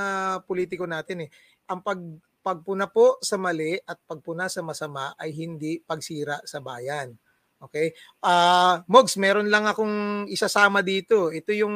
[0.49, 1.31] politiko natin eh.
[1.69, 2.01] Ang pag
[2.47, 7.11] pagpuna po sa mali at pagpuna sa masama ay hindi pagsira sa bayan.
[7.59, 7.91] Okay?
[8.23, 11.35] Ah, Mogs, meron lang akong isasama dito.
[11.35, 11.75] Ito yung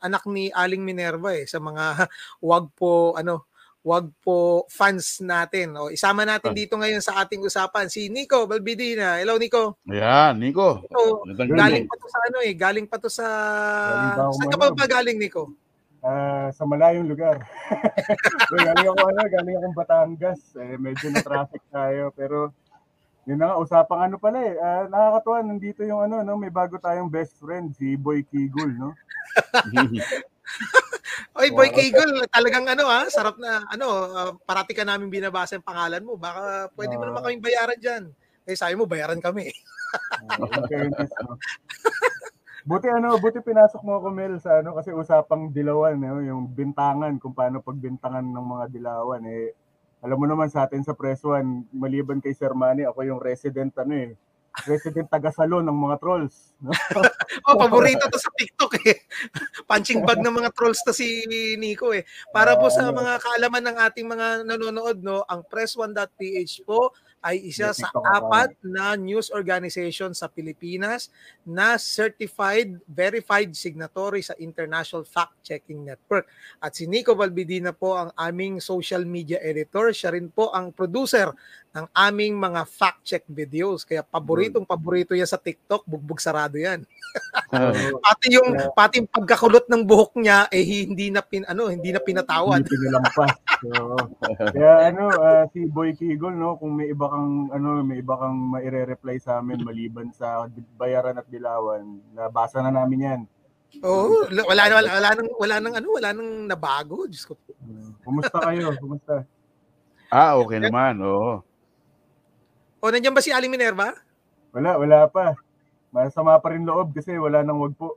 [0.00, 2.08] anak ni Aling Minerva eh sa mga
[2.48, 3.44] wag po ano,
[3.84, 5.76] wag po fans natin.
[5.76, 6.56] O isama natin Ah.
[6.56, 9.20] dito ngayon sa ating usapan si Nico Balbidina.
[9.20, 9.78] Hello Nico.
[9.84, 10.80] Ayan, Nico.
[10.88, 13.26] Nico, Galing pa to sa ano eh, galing pa to sa
[14.16, 15.52] pa Saan ka pa ba galing Nico?
[16.06, 17.42] Ah, sa malayong lugar.
[18.46, 20.38] so, galing ako ano, galing akong Batangas.
[20.54, 22.54] Eh, medyo na traffic tayo pero
[23.26, 24.54] yun na nga, usapang ano pala eh.
[24.54, 28.94] Ah, nakakatuwa, nandito yung ano, no, may bago tayong best friend, si Boy Kigul, no?
[31.42, 31.74] Oy, Boy.
[31.74, 36.14] Kegel, talagang ano ah, sarap na ano, ah, parati ka namin binabasa yung pangalan mo.
[36.14, 37.06] Baka pwede mo Ah.
[37.10, 38.04] naman kaming bayaran diyan.
[38.46, 39.50] Eh sabi mo bayaran kami.
[40.38, 40.46] No?
[42.66, 46.18] Buti ano, buti pinasok mo ako Mel sa ano kasi usapang dilawan, no?
[46.18, 49.54] yung bintangan kung paano pagbintangan ng mga dilawan eh.
[50.02, 53.70] Alam mo naman sa atin sa Press One, maliban kay Sir Manny, ako yung resident
[53.78, 54.18] ano eh,
[54.66, 56.58] resident taga-salon ng mga trolls.
[56.58, 56.74] No?
[57.46, 59.06] Oh, paborito to sa TikTok eh.
[59.70, 61.22] Punching bag ng mga trolls to si
[61.54, 62.02] Nico eh.
[62.34, 66.90] Para po sa mga kaalaman ng ating mga nanonood no, ang press1.ph po
[67.24, 71.10] ay isa sa apat na news organization sa Pilipinas
[71.42, 76.28] na certified, verified signatory sa International Fact-Checking Network.
[76.62, 79.90] At si Nico Balbidina po ang aming social media editor.
[79.90, 81.34] Siya rin po ang producer
[81.76, 83.84] ng aming mga fact-check videos.
[83.84, 86.86] Kaya paboritong paborito yan sa TikTok, bugbog sarado yan.
[87.50, 92.02] Pati yung pati yung pagkakulot ng buhok niya eh hindi na pin ano, hindi na
[92.02, 92.66] pinatawad.
[92.66, 93.32] Hindi pinalampas.
[93.62, 93.70] So,
[94.56, 98.36] kaya ano, ah, si Boy Kigol, no, kung may iba kang ano, may iba kang
[98.50, 103.20] maire-reply sa amin maliban sa bayaran at dilawan, nabasa na namin 'yan.
[103.84, 107.04] Oo, wala na wala, wala nang wala nang ano, wala nang nabago.
[107.06, 107.34] Diyos ko.
[107.36, 107.52] po.
[108.02, 108.72] Kumusta kayo?
[108.78, 109.22] Kumusta?
[110.08, 110.98] ah, okay naman.
[111.02, 111.42] Oo.
[112.80, 113.92] O nandiyan ba si Aling Minerva?
[114.54, 115.36] Wala, wala pa.
[115.96, 117.96] Masama pa rin loob kasi wala nang wag po.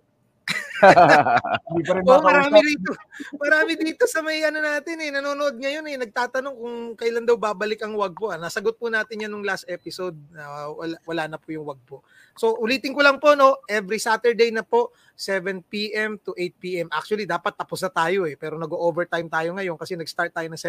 [1.70, 2.92] Hindi pa rin Oo, marami dito.
[3.36, 7.84] Marami dito sa may ano natin eh, nanonood ngayon eh, nagtatanong kung kailan daw babalik
[7.84, 8.32] ang wag po.
[8.32, 8.40] Ah.
[8.40, 12.00] Nasagot po natin yan nung last episode na wala, wala na po yung wag po.
[12.40, 16.88] So ulitin ko lang po no, every Saturday na po 7 PM to 8 PM.
[16.96, 20.60] Actually dapat tapos na tayo eh, pero nag-overtime tayo ngayon kasi nag-start tayo ng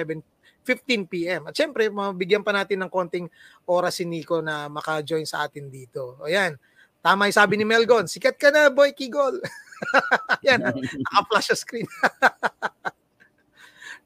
[0.66, 1.46] 7:15 PM.
[1.46, 3.30] At syempre, mabigyan pa natin ng konting
[3.70, 6.18] oras si Nico na maka-join sa atin dito.
[6.26, 6.58] Ayan.
[7.00, 9.40] Tama yung sabi ni Melgon, sikat ka na, boy Kigol.
[10.46, 11.88] Yan, naka-flash sa screen.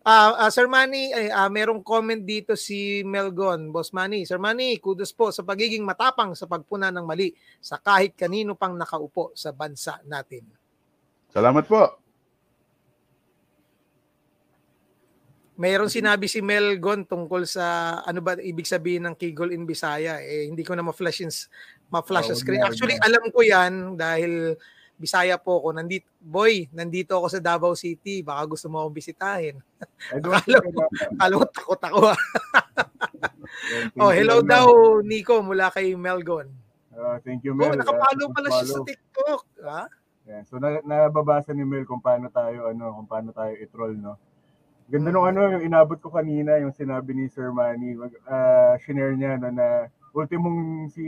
[0.04, 3.72] Ah, ah, Sir Manny, ay, ah, merong comment dito si Melgon.
[3.72, 8.12] Boss Manny, Sir Manny, kudos po sa pagiging matapang sa pagpuna ng mali sa kahit
[8.12, 10.44] kanino pang nakaupo sa bansa natin.
[11.32, 12.04] Salamat po.
[15.56, 20.20] Mayroon sinabi si Melgon tungkol sa ano ba ibig sabihin ng Kigol in Bisaya.
[20.20, 21.24] Eh, hindi ko na ma-flash
[21.88, 22.62] ma-flash Oo, screen.
[22.62, 24.56] Actually, alam ko yan dahil
[24.94, 25.74] Bisaya po ako.
[25.74, 28.22] Nandito, boy, nandito ako sa Davao City.
[28.22, 29.58] Baka gusto mo akong bisitahin.
[30.14, 30.54] Akala I-
[31.18, 32.00] Alam mo, takot ako.
[33.96, 34.66] Oh, hello daw,
[35.00, 36.50] Nico, mula kay Melgon.
[36.92, 37.74] Ah, thank you, Oh, Mel.
[37.74, 38.80] nakapalo Ah, pala siya sa.
[38.82, 39.42] TikTok.
[39.62, 39.82] Ha?
[40.24, 44.14] Yeah, so na, nababasa ni Mel kung paano tayo ano, kung paano tayo i-troll, no.
[44.86, 49.16] Ganda nung ano, yung inabot ko kanina, yung sinabi ni Sir Manny, mag, ah, shinare
[49.16, 51.02] niya no, na ultimong si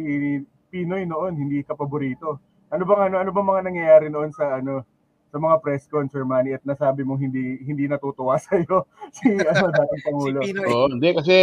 [0.77, 2.37] Pinoy noon, hindi ka paborito.
[2.69, 4.85] Ano bang ano, ano bang mga nangyayari noon sa ano
[5.33, 9.33] sa mga press con, Sir Manny, at nasabi mong hindi hindi natutuwa sa iyo si
[9.33, 10.39] ano dating Si pangulo.
[10.45, 10.67] Pinoy.
[10.69, 11.37] Oo, hindi kasi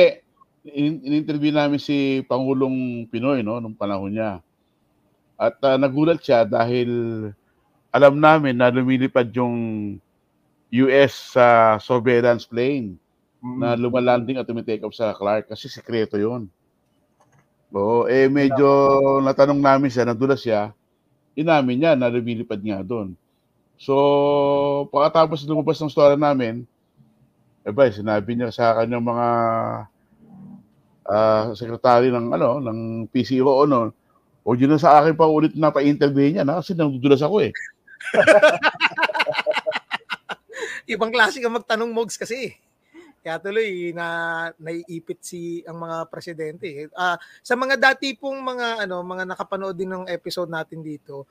[0.69, 4.37] in- in-interview namin si Pangulong Pinoy no nung panahon niya.
[5.33, 6.89] At ah, nagulat siya dahil
[7.89, 9.57] alam namin na lumilipad yung
[10.71, 13.01] US sa surveillance plane
[13.43, 13.59] Mm.
[13.59, 16.47] na lumalanding at tumitake off sa Clark kasi sekreto yun.
[17.73, 18.69] Oo, eh medyo
[19.25, 20.69] natanong namin siya, nadulas siya,
[21.33, 23.17] inamin niya na lumilipad nga doon.
[23.81, 26.69] So, pagkatapos lumabas ng story namin,
[27.65, 29.27] eh ba, sinabi niya sa kanyang mga
[31.03, 33.91] ah sekretary ng ano, ng PCO ano,
[34.45, 37.51] o yun na sa akin pa ulit na pa-interview niya na kasi nadudulas ako eh.
[40.93, 42.55] Ibang klase ka magtanong Mogs kasi.
[43.23, 44.05] Kaya tuloy na
[44.59, 46.91] naiipit si ang mga presidente.
[46.91, 51.23] Ah, sa mga dati pong mga ano, mga nakapanood din ng episode natin dito,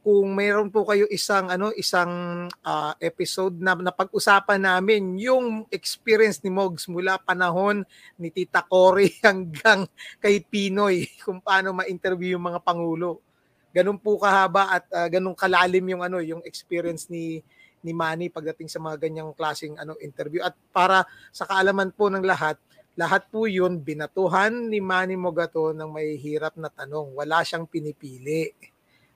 [0.00, 6.48] kung mayroon po kayo isang ano, isang ah, episode na napag-usapan namin yung experience ni
[6.48, 7.84] Mogs mula panahon
[8.16, 9.84] ni Tita Cory hanggang
[10.24, 13.20] kay Pinoy kung paano ma-interview yung mga pangulo.
[13.68, 17.44] Ganun po kahaba at ah, ganun kalalim yung ano, yung experience ni
[17.84, 20.40] ni Manny pagdating sa mga ganyang klaseng ano interview.
[20.40, 22.56] At para sa kaalaman po ng lahat
[22.94, 27.10] lahat po yun binatuhan ni Manny Mogato ng may hirap na tanong.
[27.10, 28.54] Wala siyang pinipili.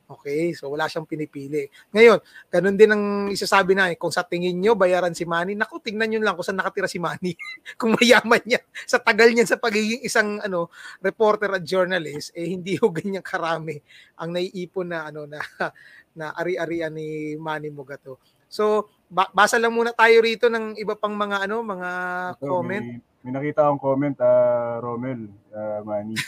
[0.08, 0.50] Okay?
[0.58, 1.70] So wala siyang pinipili.
[1.94, 2.18] Ngayon
[2.50, 5.54] ganun din ang isasabi na kung sa tingin nyo bayaran si Manny.
[5.54, 7.38] Naku tingnan nyo lang kung saan nakatira si Manny.
[7.78, 12.74] Kung mayaman niya sa tagal niya sa pagiging isang ano reporter at journalist eh hindi
[12.82, 13.78] ho ganyang karami
[14.18, 15.38] ang naiipon na ano na
[16.18, 18.18] na ari-arian ni Manny Mogato
[18.48, 21.90] So, ba- basa lang muna tayo rito ng iba pang mga ano, mga
[22.36, 22.84] Ito, comment.
[22.84, 26.16] May, may nakita akong comment, ah Romel, ah Manny.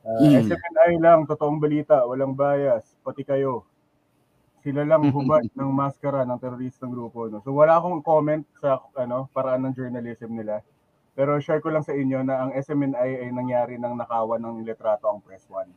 [0.00, 0.48] Ah, Hmm.
[0.48, 3.68] SMNI lang, totoong balita, walang bias, pati kayo.
[4.64, 7.28] Sila lang hubad ng maskara ng teroristang grupo.
[7.28, 7.44] No?
[7.44, 10.64] So wala akong comment sa ano paraan ng journalism nila.
[11.12, 15.04] Pero share ko lang sa inyo na ang SMNI ay nangyari ng nakawan ng litrato
[15.04, 15.68] ang Press One.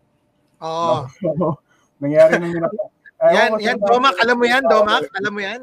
[0.64, 1.12] Oh, No?
[1.20, 1.60] So,
[2.00, 2.64] nangyari ng
[3.24, 5.62] yan, yan, Domac, alam mo yan, Domac, alam mo yan.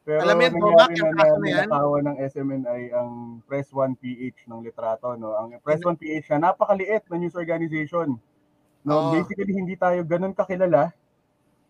[0.00, 1.68] Pero Alam mo yan, nangyari Tomac, na yung kaso na yan?
[2.00, 3.12] ng SMNI ang
[3.44, 5.12] Press 1 PH ng litrato.
[5.20, 5.36] No?
[5.36, 8.16] Ang Press 1 PH na napakaliit na news organization.
[8.80, 8.94] No?
[8.96, 9.12] Oo.
[9.12, 10.96] Basically, hindi tayo ganun kakilala.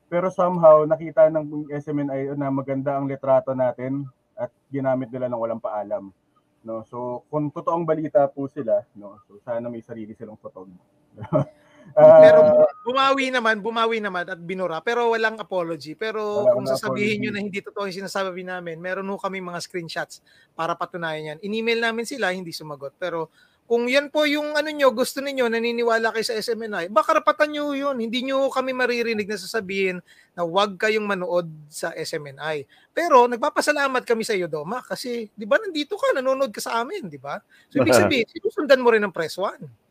[0.06, 4.06] Pero somehow, nakita ng SMNI na maganda ang litrato natin
[4.38, 6.14] at ginamit nila ng walang paalam.
[6.62, 6.86] No?
[6.86, 9.18] So, kung totoong balita po sila, no?
[9.26, 10.70] so sana may sarili silang photog.
[11.98, 12.38] Ah, Pero
[12.86, 15.98] bumawi naman, bumawi naman at binura, pero walang apology.
[15.98, 17.22] Pero Wala kung sasabihin apology.
[17.26, 20.22] nyo na hindi totoo yung sinasabi namin, meron ho kami mga screenshots
[20.54, 21.38] para patunayan yan.
[21.42, 22.94] In-email namin sila, hindi sumagot.
[22.96, 23.28] Pero
[23.66, 27.70] kung yan po yung ano nyo, gusto ninyo, naniniwala kayo sa SMNI, baka karapatan nyo
[27.70, 28.02] yun.
[28.02, 30.02] Hindi nyo kami maririnig na sasabihin
[30.34, 32.66] na huwag kayong manood sa SMNI.
[32.90, 37.06] Pero nagpapasalamat kami sa iyo, Doma, kasi di ba nandito ka, nanonood ka sa amin,
[37.06, 37.38] di ba?
[37.70, 39.89] So ibig sabihin, sinusundan mo rin ng Press One.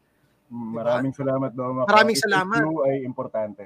[0.49, 1.85] Mm, maraming salamat, Doma.
[1.85, 2.61] Maraming Issue salamat.
[2.89, 3.65] ay importante.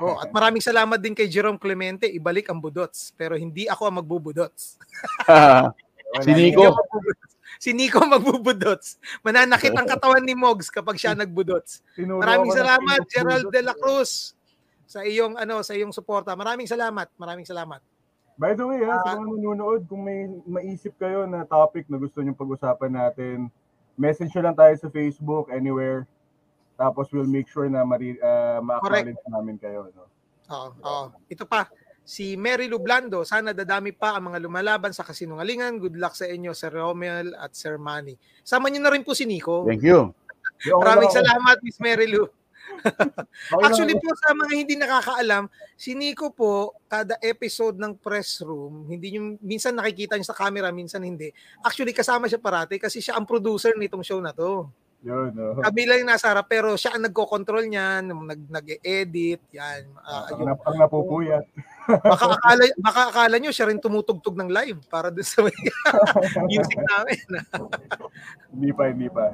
[0.00, 3.12] Oh, at maraming salamat din kay Jerome Clemente, ibalik ang budots.
[3.18, 4.78] Pero hindi ako ang magbubudots.
[6.10, 6.74] Si Nico.
[7.62, 8.98] Si Nico magbubudots.
[9.22, 11.86] Mananakit ang katawan ni Mogs kapag siya nagbudots.
[11.94, 14.34] Maraming salamat, Gerald de la Cruz,
[14.90, 16.34] sa iyong ano, sa iyong suporta.
[16.34, 17.14] Maraming salamat.
[17.14, 17.78] Maraming salamat.
[18.34, 19.14] By the way, ha, Ah.
[19.14, 23.46] sa mga nanonood, kung may maisip kayo na topic na gusto nyo pag-usapan natin,
[23.94, 26.10] message nyo lang tayo sa Facebook, anywhere.
[26.80, 29.92] Tapos we'll make sure na mari, ah, ma-acknowledge namin kayo.
[29.92, 30.08] No?
[30.48, 31.04] Oo, oo.
[31.28, 31.68] Ito pa,
[32.00, 35.76] si Mary Lublando, sana dadami pa ang mga lumalaban sa kasinungalingan.
[35.76, 38.16] Good luck sa inyo, Sir Romel at Sir Manny.
[38.40, 39.68] Sama niyo na rin po si Nico.
[39.68, 40.16] Thank you.
[40.64, 42.24] Maraming salamat, Miss Mary Lou.
[43.66, 49.20] Actually po sa mga hindi nakakaalam, si Nico po kada episode ng press room, hindi
[49.20, 51.28] yung minsan nakikita niyo sa camera, minsan hindi.
[51.60, 54.68] Actually kasama siya parati kasi siya ang producer nitong show na to.
[55.00, 55.56] Yun, no.
[55.64, 59.88] Kami lang yung nasa harap pero siya ang nagko-control niyan, nag nag-edit, yan.
[60.04, 60.46] Ah, ang, yun.
[60.52, 61.44] nap- ang napupuyat.
[61.88, 65.40] Baka akala baka akala niyo siya rin tumutugtog ng live para dun sa
[66.50, 67.24] music namin.
[68.52, 69.32] Hindi pa, hindi pa.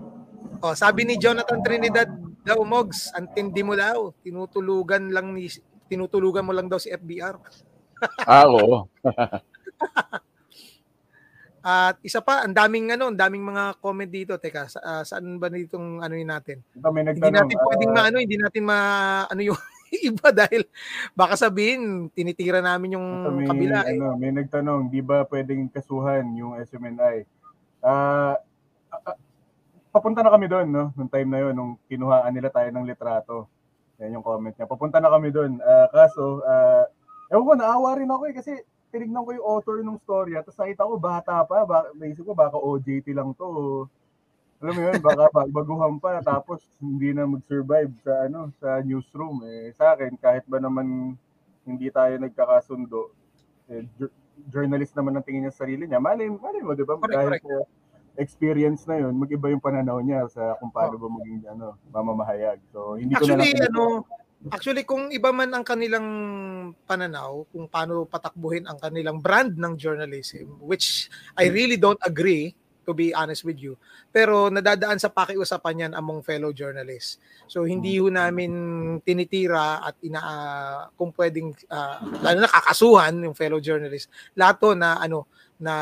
[0.62, 2.08] Oh, sabi ni Jonathan Trinidad
[2.46, 5.50] daw Mogs, ang tindi mo daw, tinutulugan lang ni
[5.90, 7.36] tinutulugan mo lang daw si FBR.
[8.22, 8.86] Ah, oo.
[11.66, 14.38] At isa pa, ang daming ano, ang daming mga comment dito.
[14.38, 16.62] Teka, sa, ah, saan ba ditong ano yun natin?
[16.78, 18.78] Hindi natin pwedeng ah, maano, hindi natin ma
[19.26, 19.58] ano yung
[20.14, 20.62] iba dahil
[21.18, 23.98] baka sabihin tinitira namin yung may, kabila eh.
[23.98, 27.26] ano, may nagtanong, di ba pwedeng kasuhan yung SMNI?
[27.82, 28.38] Ah,
[28.94, 29.18] ah, ah,
[29.90, 30.94] papunta na kami doon, no?
[30.94, 33.50] Nung time na yon nung kinuhaan nila tayo ng litrato.
[33.98, 34.70] Yan yung comment niya.
[34.70, 35.58] Papunta na kami doon.
[35.58, 36.86] Ah, kaso, ah,
[37.34, 38.54] ewan ko, naawa rin ako eh, kasi
[38.90, 42.56] tinignan ko yung author ng story at nakita ko bata pa, ba, naisip ko baka
[42.56, 43.84] OJT lang to.
[44.56, 49.44] Alam mo yun, baka ba- baguhan pa tapos hindi na mag-survive sa ano sa newsroom
[49.44, 49.74] eh.
[49.76, 51.12] Sa akin kahit ba naman
[51.66, 53.10] hindi tayo nagkakasundo,
[53.68, 54.14] eh, jour-
[54.48, 56.00] journalist naman ang tingin niya sa sarili niya.
[56.00, 56.96] Malay, malay mo, di ba?
[57.00, 57.66] Dahil sa
[58.16, 62.60] experience na yun, mag-iba yung pananaw niya sa kung paano ba maging ano, mamamahayag.
[62.72, 63.84] So, hindi ko na Actually, lang ano,
[64.46, 66.06] Actually, kung iba man ang kanilang
[66.86, 72.54] pananaw kung paano patakbuhin ang kanilang brand ng journalism, which I really don't agree,
[72.86, 73.74] to be honest with you.
[74.14, 77.18] Pero nadadaan sa pakiusapan yan among fellow journalists.
[77.50, 78.54] So hindi ho namin
[79.02, 84.08] tinitira at ina ah, kung pwedeng ah, lalo na kakasuhan yung fellow journalists.
[84.38, 85.26] Lahat to na ano
[85.58, 85.74] na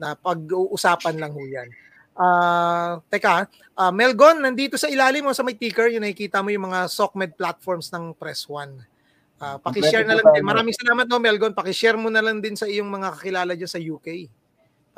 [0.00, 1.68] na pag-uusapan lang ho yan.
[2.18, 3.46] Ah, teka,
[3.78, 7.38] ah, Melgon, nandito sa ilalim mo sa may ticker, yung nakikita mo yung mga SOCMED
[7.38, 8.82] platforms ng Press One.
[9.38, 10.42] Ah, paki-share na lang din.
[10.42, 13.78] Maraming salamat no Melgon, paki-share mo na lang din sa iyong mga kakilala diyan sa
[13.78, 14.26] UK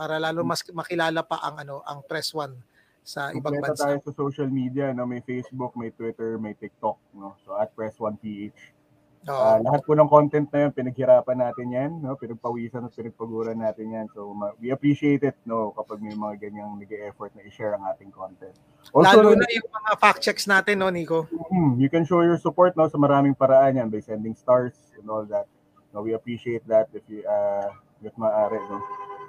[0.00, 2.56] para lalo mas makilala pa ang ano ang Press One
[3.04, 3.84] sa ibang bansa.
[3.84, 5.04] tayo sa social media, no?
[5.04, 7.36] May Facebook, may Twitter, may TikTok, no?
[7.44, 8.79] So at Press 1 PH.
[9.28, 12.16] Ah, lahat po ng content na yan, pinaghirapan natin yan, no?
[12.16, 14.06] Pinagpawisan at pinagpaguran natin yan.
[14.16, 15.76] So ma- we appreciate it, no?
[15.76, 18.56] Kapag may mga ganyang nag-effort na i-share ang ating content.
[18.96, 21.28] lalo no, na yung mga fact checks natin no Nico.
[21.52, 25.04] Hmm, you can show your support no sa maraming paraan yan by sending stars and
[25.12, 25.44] all that.
[25.92, 27.68] No, we appreciate that if you uh
[28.00, 28.80] if maaari no.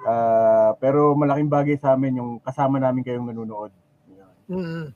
[0.08, 3.76] Ah, pero malaking bagay sa amin yung kasama namin kayong nanonood.
[4.08, 4.32] Yun.
[4.48, 4.86] Mm.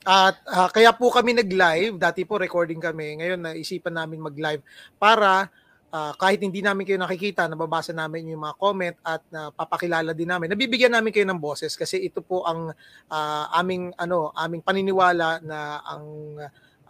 [0.00, 4.64] At ah, kaya po kami nag-live, dati po recording kami, ngayon naisipan namin mag-live
[4.96, 5.52] para
[5.92, 10.48] ah, kahit hindi namin kayo nakikita, nababasa namin yung mga comment at napapakilala din namin.
[10.48, 12.72] Nabibigyan namin kayo ng boses kasi ito po ang
[13.12, 16.04] ah, aming ano, aming paniniwala na ang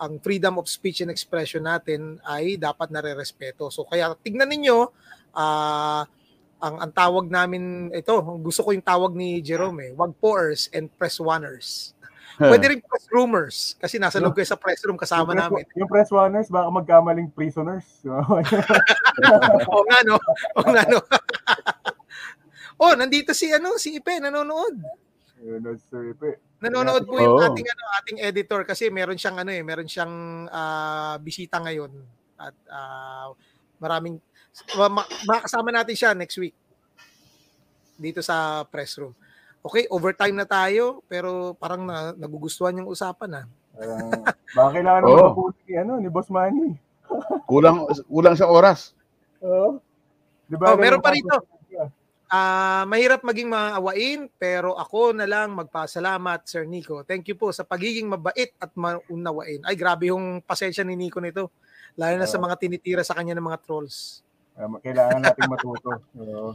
[0.00, 3.74] ang freedom of speech and expression natin ay dapat nare-respeto.
[3.74, 4.78] So kaya tignan ninyo
[5.34, 6.06] ah
[6.62, 10.92] ang ang tawag namin ito, gusto ko yung tawag ni Jerome, eh, wag poers and
[10.94, 11.98] press oneers.
[12.40, 15.62] Pwede rin press rumors kasi nasa loob kayo sa press room kasama yung, namin.
[15.68, 17.84] press, yung press runners, baka magkamaling prisoners.
[19.68, 20.16] Oo nga no.
[20.56, 21.04] Oo nga no.
[22.82, 24.80] oh, nandito si ano, si Ipe nanonood.
[25.40, 26.40] No, sir, Ipe.
[26.64, 27.44] Nanonood po yung Oo.
[27.44, 31.92] ating ano, ating editor kasi meron siyang ano eh, meron siyang ah, bisita ngayon
[32.40, 33.36] at ah,
[33.76, 34.16] maraming
[34.80, 36.56] ma- ma- makakasama natin siya next week
[38.00, 39.12] dito sa press room.
[39.60, 43.46] Okay, overtime na tayo pero parang na, nagugustuhan yung usapan ah.
[43.76, 44.24] Uh,
[44.56, 45.08] baka kailangan Oo.
[45.08, 46.76] naman mabuti ni, ano, ni Boss Manny.
[47.50, 48.96] Kulang kulang sa oras.
[49.44, 49.80] Oo.
[50.48, 50.74] Di ba?
[50.74, 51.36] Oh, meron pa rito.
[52.30, 57.02] Ah, mahirap maging maawain pero ako na lang magpasalamat Sir Nico.
[57.02, 59.58] Thank you po sa pagiging mabait at maunawain.
[59.66, 61.50] Ay grabe yung pasensya ni Nico nito.
[61.98, 62.46] Lalo na sa Oo.
[62.46, 64.22] mga tinitira sa kanya ng mga trolls.
[64.54, 65.90] Uh, kailangan nating matuto.
[66.22, 66.54] Oo.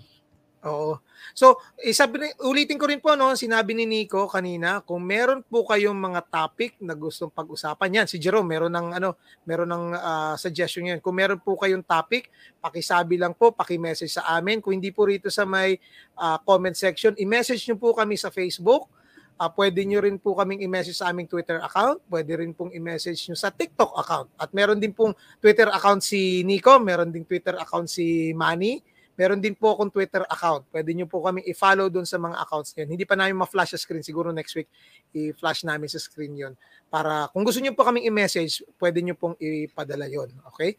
[0.65, 0.97] Oo.
[1.37, 5.93] So, isabi, ulitin ko rin po, no, sinabi ni Nico kanina, kung meron po kayong
[5.93, 9.13] mga topic na gustong pag-usapan yan, si Jerome, meron ng, ano,
[9.45, 10.99] meron ng ah, suggestion yan.
[11.05, 14.57] Kung meron po kayong topic, pakisabi lang po, paki-message sa amin.
[14.57, 15.77] Kung hindi po rito sa may
[16.17, 18.89] ah, comment section, i-message nyo po kami sa Facebook.
[19.37, 22.01] Ah, pwede nyo rin po kaming i-message sa aming Twitter account.
[22.09, 24.33] Pwede rin pong i-message nyo sa TikTok account.
[24.39, 28.94] At meron din pong Twitter account si Nico, meron din Twitter account si Manny.
[29.15, 30.67] Meron din po akong Twitter account.
[30.71, 32.89] Pwede nyo po kami i-follow doon sa mga accounts niyan.
[32.91, 34.03] Hindi pa namin ma-flash sa screen.
[34.03, 34.67] Siguro next week,
[35.15, 36.53] i-flash namin sa screen yon
[36.91, 40.75] Para kung gusto nyo po kaming i-message, pwede nyo pong ipadala yon Okay?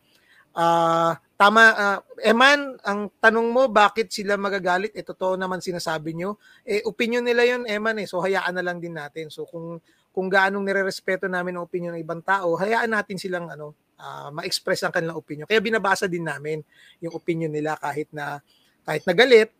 [0.56, 4.96] Ah, tama, ah, Eman, ang tanong mo, bakit sila magagalit?
[4.96, 6.40] Eh, totoo naman sinasabi nyo.
[6.64, 8.08] Eh, opinion nila yon Eman, eh.
[8.08, 9.28] So, hayaan na lang din natin.
[9.28, 9.84] So, kung
[10.16, 14.84] kung gaano nirerespeto namin ang opinion ng ibang tao, hayaan natin silang ano, ah, ma-express
[14.84, 15.48] ang kanilang opinion.
[15.48, 16.60] Kaya binabasa din namin
[17.00, 18.40] yung opinion nila kahit na
[18.86, 19.50] kahit na galit,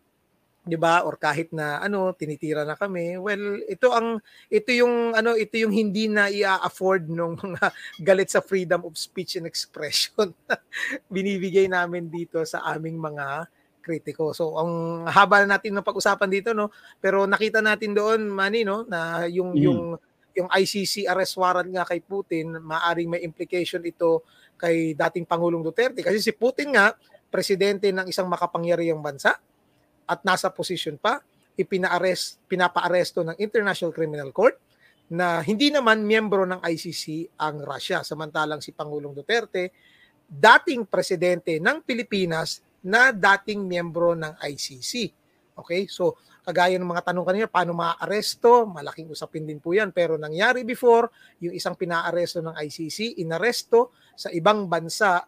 [0.67, 1.07] 'di ba?
[1.07, 3.15] Or kahit na ano, tinitira na kami.
[3.15, 4.19] Well, ito ang
[4.51, 7.71] ito yung ano, ito yung hindi na i-afford nung mga
[8.07, 10.35] galit sa freedom of speech and expression.
[11.13, 13.47] Binibigay namin dito sa aming mga
[13.79, 14.35] kritiko.
[14.35, 14.71] So, ang
[15.07, 16.67] haba na natin ng pag-usapan dito, no?
[16.99, 19.63] Pero nakita natin doon, Manny, no, na yung Mm.
[19.63, 19.81] yung
[20.37, 24.21] yung ICC arrest warrant nga kay Putin, maaring may implication ito
[24.53, 26.05] kay dating Pangulong Duterte.
[26.05, 26.93] Kasi si Putin nga,
[27.27, 29.35] presidente ng isang makapangyarihang bansa
[30.07, 31.19] at nasa posisyon pa,
[31.57, 34.55] ipina-arrest, pinapa-aresto ng International Criminal Court
[35.09, 38.05] na hindi naman miyembro ng ICC ang Russia.
[38.05, 39.73] Samantalang si Pangulong Duterte,
[40.27, 45.16] dating presidente ng Pilipinas na dating miyembro ng ICC.
[45.57, 45.89] Okay?
[45.89, 48.69] So, kagaya ng mga tanong kanina, paano maaresto?
[48.69, 49.91] Malaking usapin din po yan.
[49.91, 51.09] Pero nangyari before,
[51.43, 55.25] yung isang pinaaresto ng ICC, inaresto sa ibang bansa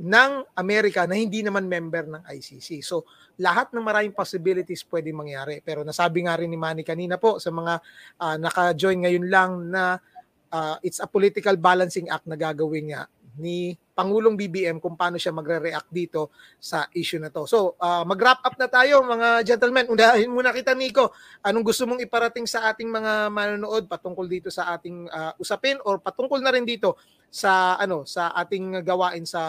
[0.00, 2.80] ng Amerika na hindi naman member ng ICC.
[2.80, 3.04] So,
[3.36, 5.60] lahat ng maraming possibilities pwede mangyari.
[5.60, 7.84] Pero nasabi nga rin ni Manny kanina po sa mga
[8.16, 10.00] ah, naka-join ngayon lang na
[10.48, 15.28] ah, it's a political balancing act na gagawin nga ni Pangulong BBM kung paano siya
[15.28, 17.44] magre-react dito sa issue na to.
[17.44, 19.92] So, uh, mag-wrap up na tayo mga gentlemen.
[19.92, 21.12] Unahin muna kita Nico.
[21.44, 26.00] Anong gusto mong iparating sa ating mga manonood patungkol dito sa ating uh, usapin or
[26.00, 26.96] patungkol na rin dito
[27.28, 29.42] sa ano sa ating gawain sa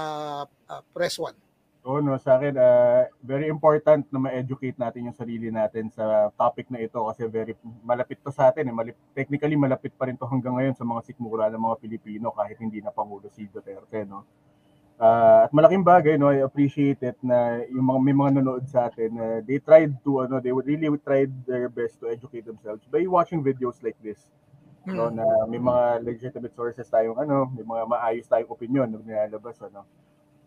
[0.44, 1.51] uh, Press One?
[1.82, 6.70] Oo, no, sa akin, uh, very important na ma-educate natin yung sarili natin sa topic
[6.70, 8.70] na ito kasi very malapit to sa atin.
[8.70, 8.74] Eh.
[8.74, 12.62] Malip, technically, malapit pa rin to hanggang ngayon sa mga sikmura ng mga Pilipino kahit
[12.62, 14.06] hindi na Pangulo si Duterte.
[14.06, 14.30] No?
[15.02, 18.86] Uh, at malaking bagay, no, I appreciate it na yung mga, may mga nanonood sa
[18.86, 23.02] atin, uh, they tried to, ano, they really tried their best to educate themselves by
[23.10, 24.22] watching videos like this.
[24.86, 25.02] Hmm.
[25.02, 29.58] No, na may mga legitimate sources tayong ano, may mga maayos tayong opinion na nilalabas
[29.66, 29.82] ano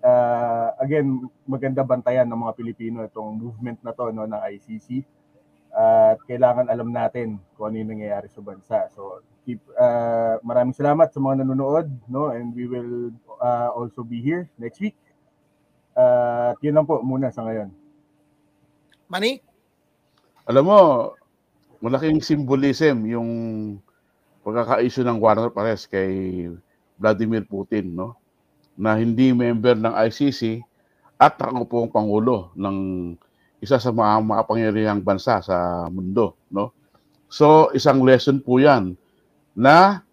[0.04, 5.02] uh, again, maganda bantayan ng mga Pilipino itong movement na to no, ng ICC.
[5.74, 8.86] At uh, kailangan alam natin kung ano yung nangyayari sa bansa.
[8.94, 11.90] So, keep, uh, maraming salamat sa mga nanonood.
[12.06, 12.30] No?
[12.30, 13.10] And we will
[13.42, 14.94] uh, also be here next week.
[15.98, 17.74] Uh, at yun lang po muna sa ngayon.
[19.10, 19.42] Manny?
[20.46, 20.78] Alam mo,
[21.82, 23.30] malaking symbolism yung
[24.44, 26.46] pagkaka-issue ng warrant of arrest kay
[27.00, 28.14] Vladimir Putin, no?
[28.74, 30.62] Na hindi member ng ICC
[31.18, 32.76] at nakangupong pangulo ng
[33.62, 36.74] isa sa mga makapangyarihang bansa sa mundo, no?
[37.30, 38.94] So, isang lesson po 'yan
[39.56, 40.04] na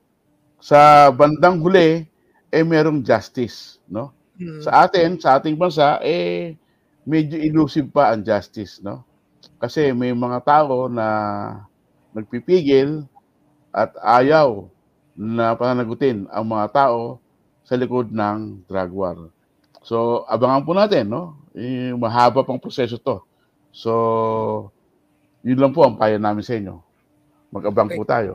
[0.62, 2.05] sa bandang huli
[2.53, 4.14] eh merong justice, no?
[4.38, 4.62] Hmm.
[4.64, 6.55] Sa atin, sa ating bansa eh
[7.05, 9.05] medyo elusive pa ang justice, no?
[9.62, 11.07] Kasi may mga tao na
[12.18, 13.05] nagpipigil
[13.70, 14.66] at ayaw
[15.14, 17.21] na pananagutin ang mga tao
[17.72, 19.18] sa likod ng drug war.
[19.80, 21.40] So, abangan po natin, no?
[21.56, 23.24] Eh, mahaba pang proseso to.
[23.72, 23.92] So,
[25.40, 26.84] yun lang po ang payo namin sa inyo.
[27.48, 27.96] Mag-abang okay.
[27.96, 28.34] po tayo.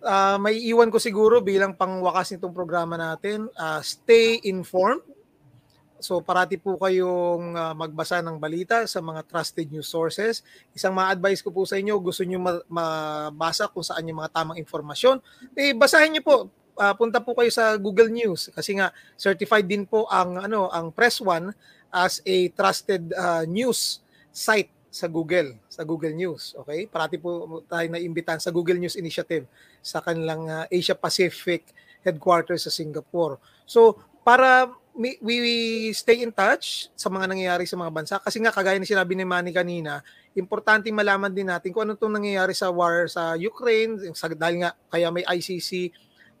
[0.00, 5.04] Uh, may iwan ko siguro bilang pangwakas nitong programa natin, uh, stay informed.
[6.00, 10.40] So parati po kayong uh, magbasa ng balita sa mga trusted news sources.
[10.72, 14.56] Isang ma-advise ko po sa inyo, gusto niyo ma- mabasa kung saan yung mga tamang
[14.56, 15.20] informasyon,
[15.52, 16.48] eh basahin niyo po
[16.80, 18.88] uh, punta po kayo sa Google News kasi nga
[19.20, 21.52] certified din po ang ano ang Press One
[21.92, 24.00] as a trusted uh, news
[24.32, 26.90] site sa Google, sa Google News, okay?
[26.90, 29.46] Parati po tayo naimbitahan sa Google News Initiative
[29.78, 31.70] sa kanilang uh, Asia Pacific
[32.02, 33.38] headquarters sa Singapore.
[33.70, 34.66] So, para
[34.98, 35.36] we, we
[35.94, 39.22] stay in touch sa mga nangyayari sa mga bansa kasi nga kagaya ni sinabi ni
[39.22, 40.02] Manny kanina,
[40.34, 43.94] importante malaman din natin kung ano itong nangyayari sa war sa Ukraine,
[44.34, 45.94] dahil nga kaya may ICC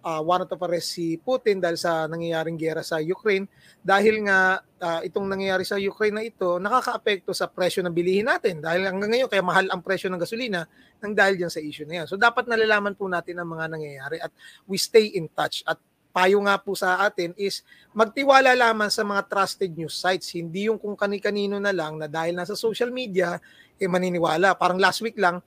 [0.04, 3.48] uh, warrant of arrest si Putin dahil sa nangyayaring gera sa Ukraine
[3.80, 8.60] dahil nga uh, itong nangyayari sa Ukraine na ito nakakaapekto sa presyo ng bilihin natin
[8.60, 10.64] dahil hanggang ngayon kaya mahal ang presyo ng gasolina
[11.00, 12.06] nang dahil diyan sa issue na yan.
[12.08, 14.32] So dapat nalalaman po natin ang mga nangyayari at
[14.68, 15.80] we stay in touch at
[16.10, 17.62] payo nga po sa atin is
[17.94, 22.34] magtiwala lamang sa mga trusted news sites, hindi yung kung kani-kanino na lang na dahil
[22.34, 23.38] nasa social media
[23.78, 24.58] eh maniniwala.
[24.58, 25.38] Parang last week lang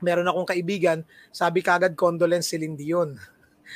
[0.00, 3.16] meron akong kaibigan, sabi kagad condolence si Dion.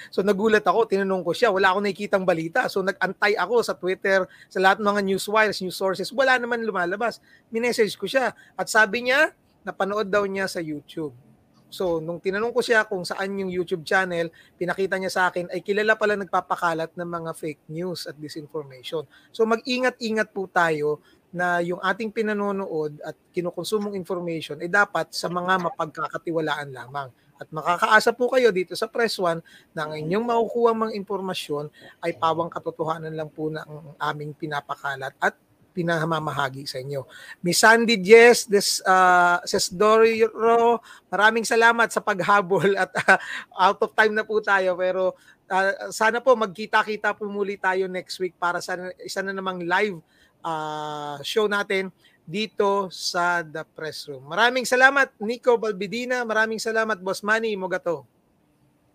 [0.09, 2.67] So nagulat ako, tinanong ko siya, wala akong nakikitang balita.
[2.67, 6.63] So nag-antay ako sa Twitter, sa lahat ng mga news wires, news sources, wala naman
[6.63, 7.19] lumalabas.
[7.53, 9.33] Minessage ko siya at sabi niya,
[9.63, 11.13] napanood daw niya sa YouTube.
[11.71, 14.27] So, nung tinanong ko siya kung saan yung YouTube channel,
[14.59, 19.07] pinakita niya sa akin ay kilala pala nagpapakalat ng mga fake news at disinformation.
[19.31, 20.99] So, mag-ingat-ingat po tayo
[21.31, 27.09] na yung ating pinanonood at kinukonsumong information ay dapat sa mga mapagkakatiwalaan lamang.
[27.41, 29.41] At makakaasa po kayo dito sa Press One
[29.73, 31.73] na ang inyong makukuha mga impormasyon
[32.05, 35.33] ay pawang katotohanan lang po ng aming pinapakalat at
[35.73, 37.07] pinahamamahagi sa inyo.
[37.41, 43.19] Miss Sandy Jess, this, uh, says Doriro, maraming salamat sa paghabol at uh,
[43.57, 45.17] out of time na po tayo pero
[45.49, 49.97] uh, sana po magkita-kita po muli tayo next week para sa isa na namang live
[50.45, 51.89] uh, show natin
[52.31, 54.23] dito sa The Press Room.
[54.31, 58.07] Maraming salamat Nico Balbidina, maraming salamat Boss Manny Mogato.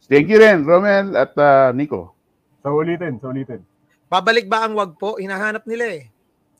[0.08, 2.16] Thank you rin Romel at uh, Nico.
[2.64, 3.60] Sa ulitin, sa ulitin.
[4.08, 5.20] Babalik ba ang wag po?
[5.20, 6.08] Hinahanap nila eh.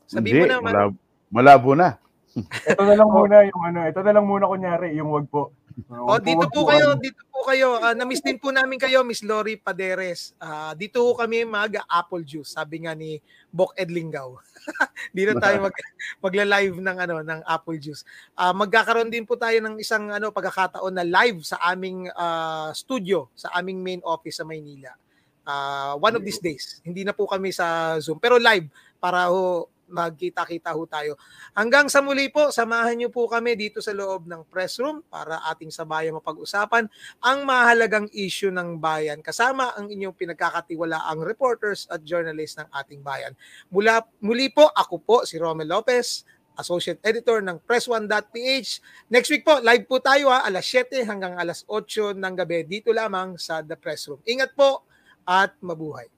[0.04, 0.56] Sabi Hindi, mo na.
[0.60, 0.94] Malabo,
[1.32, 1.88] malabo na.
[2.36, 5.56] ito na lang muna yung ano, ito na lang muna kunyari yung wag po.
[5.84, 7.76] Oh, dito po kayo, dito po kayo.
[7.76, 10.32] Uh, na-miss din po namin kayo, Miss Lori Paderes.
[10.40, 13.20] Uh, dito po kami mag apple juice, sabi nga ni
[13.52, 14.40] Bok Edlingaw.
[15.16, 15.76] dito tayo mag
[16.24, 18.08] magla-live ng ano ng apple juice.
[18.32, 23.28] Uh, magkakaroon din po tayo ng isang ano pagkakataon na live sa aming uh, studio,
[23.36, 24.96] sa aming main office sa Maynila.
[25.44, 26.80] Uh, one of these days.
[26.88, 28.64] Hindi na po kami sa Zoom, pero live
[28.96, 31.18] para ho magkita-kita ho tayo.
[31.54, 35.42] Hanggang sa muli po, samahan niyo po kami dito sa loob ng press room para
[35.50, 36.86] ating sabayan mapag-usapan
[37.22, 43.32] ang mahalagang issue ng bayan kasama ang inyong pinagkakatiwalaang reporters at journalists ng ating bayan.
[43.70, 46.26] Mula, muli po, ako po si Romel Lopez,
[46.56, 48.70] Associate Editor ng Press1.ph.
[49.12, 52.90] Next week po, live po tayo ha, alas 7 hanggang alas 8 ng gabi dito
[52.90, 54.24] lamang sa The Press Room.
[54.24, 54.88] Ingat po
[55.28, 56.15] at mabuhay.